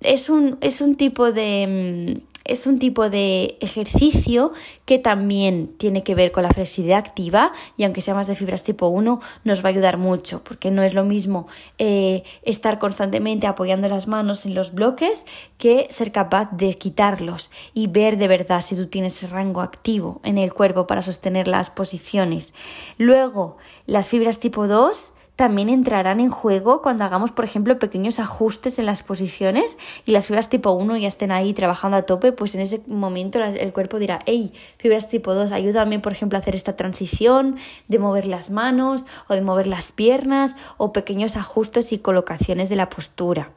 es 0.00 0.30
un, 0.30 0.58
es 0.60 0.80
un 0.80 0.96
tipo 0.96 1.32
de 1.32 2.20
mm, 2.20 2.28
es 2.48 2.66
un 2.66 2.78
tipo 2.78 3.10
de 3.10 3.58
ejercicio 3.60 4.52
que 4.86 4.98
también 4.98 5.68
tiene 5.76 6.02
que 6.02 6.14
ver 6.14 6.32
con 6.32 6.42
la 6.42 6.50
flexibilidad 6.50 6.98
activa 6.98 7.52
y 7.76 7.84
aunque 7.84 8.00
sea 8.00 8.14
más 8.14 8.26
de 8.26 8.34
fibras 8.34 8.64
tipo 8.64 8.88
1 8.88 9.20
nos 9.44 9.62
va 9.62 9.66
a 9.66 9.68
ayudar 9.68 9.98
mucho 9.98 10.42
porque 10.42 10.70
no 10.70 10.82
es 10.82 10.94
lo 10.94 11.04
mismo 11.04 11.46
eh, 11.76 12.24
estar 12.42 12.78
constantemente 12.78 13.46
apoyando 13.46 13.86
las 13.88 14.08
manos 14.08 14.46
en 14.46 14.54
los 14.54 14.72
bloques 14.72 15.26
que 15.58 15.86
ser 15.90 16.10
capaz 16.10 16.50
de 16.52 16.74
quitarlos 16.78 17.50
y 17.74 17.86
ver 17.86 18.16
de 18.16 18.28
verdad 18.28 18.62
si 18.62 18.74
tú 18.74 18.86
tienes 18.86 19.30
rango 19.30 19.60
activo 19.60 20.20
en 20.24 20.38
el 20.38 20.54
cuerpo 20.54 20.86
para 20.86 21.02
sostener 21.02 21.48
las 21.48 21.68
posiciones. 21.68 22.54
Luego, 22.96 23.58
las 23.86 24.08
fibras 24.08 24.40
tipo 24.40 24.66
2 24.66 25.12
también 25.38 25.68
entrarán 25.68 26.18
en 26.18 26.30
juego 26.30 26.82
cuando 26.82 27.04
hagamos, 27.04 27.30
por 27.30 27.44
ejemplo, 27.44 27.78
pequeños 27.78 28.18
ajustes 28.18 28.80
en 28.80 28.86
las 28.86 29.04
posiciones 29.04 29.78
y 30.04 30.10
las 30.10 30.26
fibras 30.26 30.48
tipo 30.48 30.72
1 30.72 30.96
ya 30.96 31.06
estén 31.06 31.30
ahí 31.30 31.54
trabajando 31.54 31.96
a 31.96 32.02
tope, 32.02 32.32
pues 32.32 32.56
en 32.56 32.60
ese 32.60 32.80
momento 32.88 33.38
el 33.38 33.72
cuerpo 33.72 34.00
dirá, 34.00 34.18
hey, 34.26 34.52
fibras 34.78 35.08
tipo 35.08 35.34
2, 35.34 35.52
ayúdame, 35.52 36.00
por 36.00 36.12
ejemplo, 36.12 36.36
a 36.36 36.40
hacer 36.40 36.56
esta 36.56 36.74
transición 36.74 37.56
de 37.86 38.00
mover 38.00 38.26
las 38.26 38.50
manos 38.50 39.06
o 39.28 39.34
de 39.34 39.40
mover 39.40 39.68
las 39.68 39.92
piernas 39.92 40.56
o 40.76 40.92
pequeños 40.92 41.36
ajustes 41.36 41.92
y 41.92 41.98
colocaciones 41.98 42.68
de 42.68 42.74
la 42.74 42.88
postura. 42.88 43.52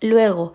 Luego, 0.00 0.54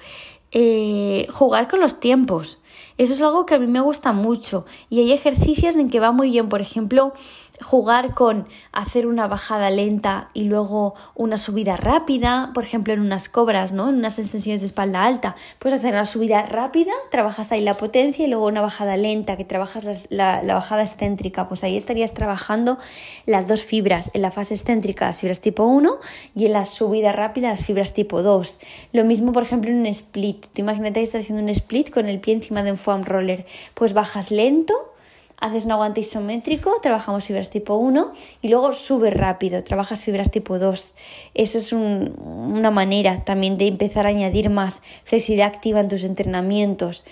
eh, 0.51 1.27
jugar 1.31 1.69
con 1.69 1.79
los 1.79 2.01
tiempos. 2.01 2.58
Eso 2.97 3.13
es 3.13 3.21
algo 3.21 3.45
que 3.45 3.55
a 3.55 3.59
mí 3.59 3.67
me 3.67 3.81
gusta 3.81 4.11
mucho 4.11 4.65
y 4.89 4.99
hay 4.99 5.11
ejercicios 5.13 5.75
en 5.75 5.89
que 5.89 5.99
va 5.99 6.11
muy 6.11 6.31
bien, 6.31 6.49
por 6.49 6.61
ejemplo, 6.61 7.13
jugar 7.61 8.13
con 8.13 8.47
hacer 8.71 9.07
una 9.07 9.27
bajada 9.27 9.69
lenta 9.69 10.29
y 10.33 10.43
luego 10.43 10.95
una 11.15 11.37
subida 11.37 11.75
rápida, 11.75 12.51
por 12.53 12.63
ejemplo 12.63 12.93
en 12.93 13.01
unas 13.01 13.29
cobras, 13.29 13.73
¿no? 13.73 13.89
En 13.89 13.95
unas 13.95 14.19
extensiones 14.19 14.61
de 14.61 14.67
espalda 14.67 15.05
alta, 15.05 15.35
puedes 15.59 15.79
hacer 15.79 15.93
una 15.93 16.05
subida 16.05 16.41
rápida, 16.43 16.91
trabajas 17.11 17.51
ahí 17.51 17.61
la 17.61 17.75
potencia 17.75 18.25
y 18.25 18.29
luego 18.29 18.47
una 18.47 18.61
bajada 18.61 18.97
lenta, 18.97 19.37
que 19.37 19.45
trabajas 19.45 20.07
la, 20.09 20.43
la, 20.43 20.53
bajada 20.53 20.83
excéntrica, 20.83 21.47
pues 21.47 21.63
ahí 21.63 21.75
estarías 21.75 22.13
trabajando 22.13 22.77
las 23.25 23.47
dos 23.47 23.63
fibras, 23.63 24.11
en 24.13 24.21
la 24.21 24.31
fase 24.31 24.53
excéntrica 24.53 25.07
las 25.07 25.19
fibras 25.19 25.41
tipo 25.41 25.63
1 25.63 25.99
y 26.35 26.45
en 26.45 26.53
la 26.53 26.65
subida 26.65 27.11
rápida 27.11 27.49
las 27.49 27.63
fibras 27.63 27.93
tipo 27.93 28.21
2. 28.23 28.59
Lo 28.93 29.03
mismo, 29.03 29.31
por 29.31 29.43
ejemplo, 29.43 29.69
en 29.69 29.77
un 29.77 29.85
split, 29.87 30.47
tú 30.53 30.61
imagínate 30.61 30.99
que 30.99 31.03
estás 31.03 31.21
haciendo 31.21 31.43
un 31.43 31.49
split 31.49 31.89
con 31.89 32.07
el 32.07 32.19
pie 32.19 32.35
encima 32.35 32.58
de 32.63 32.71
un 32.71 32.77
foam 32.77 33.03
roller, 33.03 33.45
pues 33.73 33.93
bajas 33.93 34.31
lento, 34.31 34.93
haces 35.39 35.65
un 35.65 35.71
aguante 35.71 36.01
isométrico, 36.01 36.79
trabajamos 36.81 37.25
fibras 37.25 37.49
tipo 37.49 37.75
1 37.75 38.11
y 38.41 38.47
luego 38.49 38.73
subes 38.73 39.13
rápido, 39.13 39.63
trabajas 39.63 40.01
fibras 40.01 40.31
tipo 40.31 40.59
2. 40.59 40.95
Eso 41.33 41.57
es 41.57 41.73
una 41.73 42.71
manera 42.71 43.23
también 43.23 43.57
de 43.57 43.67
empezar 43.67 44.05
a 44.05 44.09
añadir 44.09 44.49
más 44.49 44.81
flexibilidad 45.05 45.47
activa 45.47 45.79
en 45.79 45.87
tus 45.87 46.03
entrenamientos. 46.03 47.05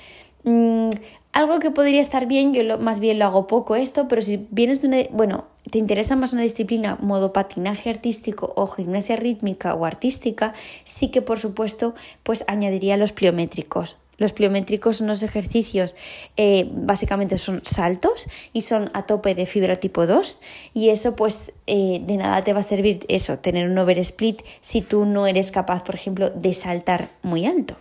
Mm, 0.43 0.89
algo 1.33 1.59
que 1.59 1.71
podría 1.71 2.01
estar 2.01 2.25
bien, 2.25 2.53
yo 2.53 2.79
más 2.79 2.99
bien 2.99 3.19
lo 3.19 3.25
hago 3.25 3.47
poco 3.47 3.75
esto, 3.75 4.07
pero 4.07 4.21
si 4.21 4.47
vienes 4.49 4.81
de 4.81 4.87
una, 4.87 4.97
bueno, 5.11 5.45
te 5.71 5.77
interesa 5.77 6.15
más 6.15 6.33
una 6.33 6.41
disciplina 6.41 6.97
modo 6.99 7.31
patinaje 7.31 7.89
artístico 7.89 8.53
o 8.55 8.65
gimnasia 8.67 9.17
rítmica 9.17 9.75
o 9.75 9.85
artística, 9.85 10.53
sí 10.83 11.09
que 11.09 11.21
por 11.21 11.39
supuesto 11.39 11.93
pues 12.23 12.43
añadiría 12.47 12.97
los 12.97 13.11
pliométricos. 13.11 13.97
Los 14.17 14.33
pliométricos 14.33 14.97
son 14.97 15.05
unos 15.05 15.21
ejercicios, 15.21 15.95
eh, 16.37 16.67
básicamente 16.71 17.37
son 17.37 17.61
saltos 17.63 18.27
y 18.51 18.61
son 18.61 18.89
a 18.93 19.05
tope 19.05 19.35
de 19.35 19.45
fibra 19.45 19.75
tipo 19.75 20.07
2 20.07 20.39
y 20.73 20.89
eso 20.89 21.15
pues 21.15 21.53
eh, 21.67 22.01
de 22.03 22.17
nada 22.17 22.43
te 22.43 22.53
va 22.53 22.61
a 22.61 22.63
servir 22.63 23.05
eso, 23.09 23.37
tener 23.37 23.69
un 23.69 23.77
over 23.77 23.99
split 23.99 24.41
si 24.61 24.81
tú 24.81 25.05
no 25.05 25.27
eres 25.27 25.51
capaz, 25.51 25.83
por 25.83 25.93
ejemplo, 25.93 26.31
de 26.31 26.53
saltar 26.55 27.09
muy 27.21 27.45
alto 27.45 27.75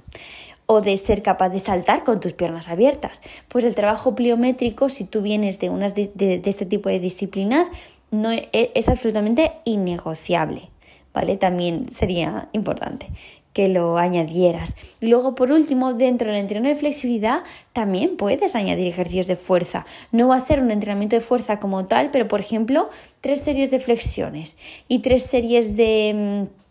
o 0.66 0.82
de 0.82 0.96
ser 0.98 1.22
capaz 1.22 1.48
de 1.48 1.60
saltar 1.60 2.04
con 2.04 2.20
tus 2.20 2.32
piernas 2.32 2.68
abiertas. 2.68 3.22
Pues 3.48 3.64
el 3.64 3.74
trabajo 3.74 4.14
pliométrico, 4.14 4.88
si 4.88 5.04
tú 5.04 5.22
vienes 5.22 5.58
de, 5.58 5.70
unas 5.70 5.94
de, 5.94 6.42
este 6.44 6.66
tipo 6.66 6.88
de 6.88 6.98
disciplinas, 6.98 7.70
no 8.10 8.30
es, 8.30 8.48
es 8.52 8.88
absolutamente 8.88 9.52
innegociable. 9.64 10.70
¿Vale? 11.14 11.38
También 11.38 11.90
sería 11.90 12.50
importante 12.52 13.08
que 13.56 13.68
lo 13.68 13.96
añadieras. 13.96 14.76
Y 15.00 15.06
luego, 15.06 15.34
por 15.34 15.50
último, 15.50 15.94
dentro 15.94 16.28
del 16.28 16.40
entrenamiento 16.40 16.74
de 16.74 16.80
flexibilidad 16.80 17.42
también 17.72 18.18
puedes 18.18 18.54
añadir 18.54 18.86
ejercicios 18.86 19.28
de 19.28 19.36
fuerza. 19.36 19.86
No 20.12 20.28
va 20.28 20.36
a 20.36 20.40
ser 20.40 20.60
un 20.60 20.70
entrenamiento 20.70 21.16
de 21.16 21.20
fuerza 21.20 21.58
como 21.58 21.86
tal, 21.86 22.10
pero 22.10 22.28
por 22.28 22.40
ejemplo, 22.40 22.90
tres 23.22 23.40
series 23.40 23.70
de 23.70 23.80
flexiones 23.80 24.58
y 24.88 24.98
tres 24.98 25.22
series 25.22 25.74
de 25.74 26.44
mm, 26.44 26.65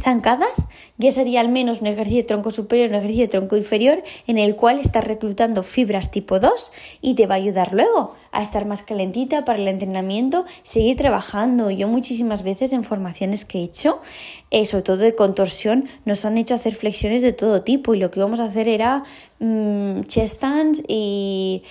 zancadas, 0.00 0.66
ya 0.96 1.12
sería 1.12 1.40
al 1.40 1.48
menos 1.48 1.80
un 1.80 1.88
ejercicio 1.88 2.22
de 2.22 2.28
tronco 2.28 2.50
superior, 2.50 2.88
un 2.88 2.94
ejercicio 2.94 3.24
de 3.24 3.28
tronco 3.28 3.56
inferior, 3.56 4.02
en 4.26 4.38
el 4.38 4.56
cual 4.56 4.78
estás 4.78 5.04
reclutando 5.04 5.62
fibras 5.62 6.10
tipo 6.10 6.40
2 6.40 6.72
y 7.00 7.14
te 7.14 7.26
va 7.26 7.34
a 7.34 7.38
ayudar 7.38 7.74
luego 7.74 8.14
a 8.32 8.42
estar 8.42 8.64
más 8.64 8.82
calentita 8.82 9.44
para 9.44 9.58
el 9.58 9.68
entrenamiento, 9.68 10.44
seguir 10.62 10.96
trabajando. 10.96 11.70
Yo 11.70 11.88
muchísimas 11.88 12.42
veces 12.42 12.72
en 12.72 12.84
formaciones 12.84 13.44
que 13.44 13.58
he 13.58 13.64
hecho, 13.64 14.00
eh, 14.50 14.64
sobre 14.64 14.84
todo 14.84 14.96
de 14.98 15.14
contorsión, 15.14 15.88
nos 16.04 16.24
han 16.24 16.38
hecho 16.38 16.54
hacer 16.54 16.74
flexiones 16.74 17.22
de 17.22 17.32
todo 17.32 17.62
tipo 17.62 17.94
y 17.94 17.98
lo 17.98 18.10
que 18.10 18.20
íbamos 18.20 18.40
a 18.40 18.44
hacer 18.44 18.68
era 18.68 19.02
mmm, 19.40 20.02
chest 20.02 20.38
stands 20.38 20.82
y 20.86 21.62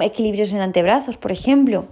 equilibrios 0.00 0.52
en 0.52 0.60
antebrazos, 0.60 1.16
por 1.16 1.32
ejemplo. 1.32 1.86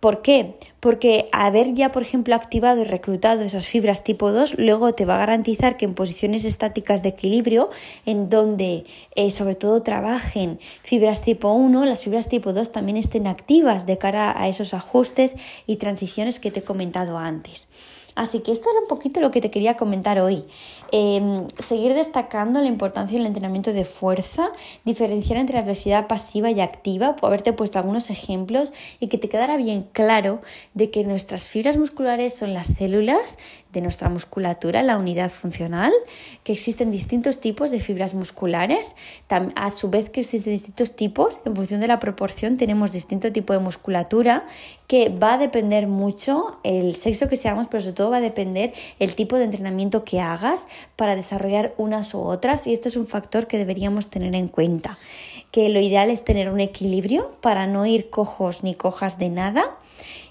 ¿Por 0.00 0.22
qué? 0.22 0.54
Porque 0.80 1.28
haber 1.32 1.74
ya, 1.74 1.90
por 1.90 2.02
ejemplo, 2.02 2.34
activado 2.34 2.80
y 2.80 2.84
reclutado 2.84 3.42
esas 3.42 3.66
fibras 3.66 4.04
tipo 4.04 4.30
2, 4.32 4.58
luego 4.58 4.94
te 4.94 5.04
va 5.04 5.16
a 5.16 5.18
garantizar 5.18 5.76
que 5.76 5.84
en 5.84 5.94
posiciones 5.94 6.44
estáticas 6.44 7.02
de 7.02 7.10
equilibrio, 7.10 7.70
en 8.06 8.28
donde 8.28 8.84
eh, 9.14 9.30
sobre 9.30 9.54
todo 9.54 9.82
trabajen 9.82 10.60
fibras 10.82 11.22
tipo 11.22 11.52
1, 11.52 11.84
las 11.84 12.02
fibras 12.02 12.28
tipo 12.28 12.52
2 12.52 12.72
también 12.72 12.96
estén 12.96 13.26
activas 13.26 13.86
de 13.86 13.98
cara 13.98 14.40
a 14.40 14.48
esos 14.48 14.74
ajustes 14.74 15.36
y 15.66 15.76
transiciones 15.76 16.38
que 16.38 16.50
te 16.50 16.60
he 16.60 16.64
comentado 16.64 17.18
antes. 17.18 17.68
Así 18.18 18.40
que 18.40 18.50
esto 18.50 18.68
era 18.68 18.80
un 18.80 18.88
poquito 18.88 19.20
lo 19.20 19.30
que 19.30 19.40
te 19.40 19.48
quería 19.48 19.76
comentar 19.76 20.18
hoy. 20.18 20.42
Em, 20.90 21.46
seguir 21.60 21.94
destacando 21.94 22.60
la 22.60 22.66
importancia 22.66 23.16
del 23.16 23.26
entrenamiento 23.28 23.72
de 23.72 23.84
fuerza, 23.84 24.50
diferenciar 24.84 25.38
entre 25.38 25.54
la 25.54 25.62
velocidad 25.62 26.08
pasiva 26.08 26.50
y 26.50 26.60
activa, 26.60 27.14
por 27.14 27.28
haberte 27.28 27.52
puesto 27.52 27.78
algunos 27.78 28.10
ejemplos 28.10 28.72
y 28.98 29.06
que 29.06 29.18
te 29.18 29.28
quedara 29.28 29.56
bien 29.56 29.86
claro 29.92 30.40
de 30.74 30.90
que 30.90 31.04
nuestras 31.04 31.48
fibras 31.48 31.76
musculares 31.76 32.34
son 32.34 32.54
las 32.54 32.66
células 32.66 33.38
de 33.72 33.80
nuestra 33.82 34.08
musculatura, 34.08 34.82
la 34.82 34.96
unidad 34.96 35.30
funcional, 35.30 35.92
que 36.42 36.52
existen 36.52 36.90
distintos 36.90 37.40
tipos 37.40 37.70
de 37.70 37.80
fibras 37.80 38.14
musculares, 38.14 38.96
a 39.28 39.70
su 39.70 39.90
vez 39.90 40.08
que 40.10 40.20
existen 40.20 40.54
distintos 40.54 40.96
tipos, 40.96 41.40
en 41.44 41.54
función 41.54 41.80
de 41.80 41.86
la 41.86 41.98
proporción 41.98 42.56
tenemos 42.56 42.92
distinto 42.92 43.30
tipo 43.30 43.52
de 43.52 43.58
musculatura 43.58 44.46
que 44.86 45.10
va 45.10 45.34
a 45.34 45.38
depender 45.38 45.86
mucho 45.86 46.58
el 46.64 46.94
sexo 46.94 47.28
que 47.28 47.36
seamos, 47.36 47.66
pero 47.68 47.82
sobre 47.82 47.94
todo 47.94 48.10
va 48.10 48.16
a 48.18 48.22
depender 48.22 48.72
el 48.98 49.14
tipo 49.14 49.36
de 49.36 49.44
entrenamiento 49.44 50.04
que 50.04 50.20
hagas 50.20 50.66
para 50.96 51.14
desarrollar 51.14 51.74
unas 51.76 52.14
u 52.14 52.20
otras 52.20 52.66
y 52.66 52.72
esto 52.72 52.88
es 52.88 52.96
un 52.96 53.06
factor 53.06 53.46
que 53.46 53.58
deberíamos 53.58 54.08
tener 54.08 54.34
en 54.34 54.48
cuenta, 54.48 54.98
que 55.50 55.68
lo 55.68 55.80
ideal 55.80 56.10
es 56.10 56.24
tener 56.24 56.50
un 56.50 56.60
equilibrio 56.60 57.32
para 57.42 57.66
no 57.66 57.84
ir 57.84 58.08
cojos 58.08 58.62
ni 58.62 58.74
cojas 58.74 59.18
de 59.18 59.28
nada 59.28 59.76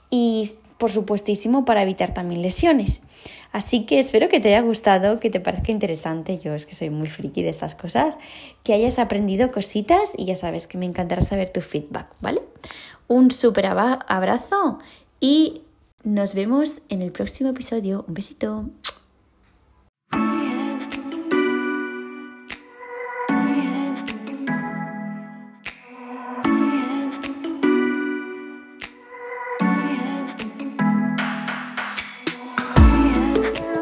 y 0.09 0.53
por 0.77 0.91
supuestísimo 0.91 1.65
para 1.65 1.81
evitar 1.81 2.13
también 2.13 2.41
lesiones. 2.41 3.01
Así 3.51 3.85
que 3.85 3.99
espero 3.99 4.29
que 4.29 4.39
te 4.39 4.49
haya 4.49 4.61
gustado, 4.61 5.19
que 5.19 5.29
te 5.29 5.39
parezca 5.39 5.71
interesante, 5.71 6.37
yo 6.37 6.53
es 6.53 6.65
que 6.65 6.75
soy 6.75 6.89
muy 6.89 7.07
friki 7.07 7.41
de 7.43 7.49
estas 7.49 7.75
cosas, 7.75 8.17
que 8.63 8.73
hayas 8.73 8.99
aprendido 8.99 9.51
cositas 9.51 10.13
y 10.17 10.25
ya 10.25 10.35
sabes 10.35 10.67
que 10.67 10.77
me 10.77 10.85
encantará 10.85 11.21
saber 11.21 11.49
tu 11.49 11.61
feedback, 11.61 12.07
¿vale? 12.21 12.41
Un 13.07 13.31
súper 13.31 13.65
abrazo 13.67 14.79
y 15.19 15.61
nos 16.03 16.35
vemos 16.35 16.81
en 16.89 17.01
el 17.01 17.11
próximo 17.11 17.49
episodio. 17.49 18.05
Un 18.07 18.13
besito. 18.13 18.65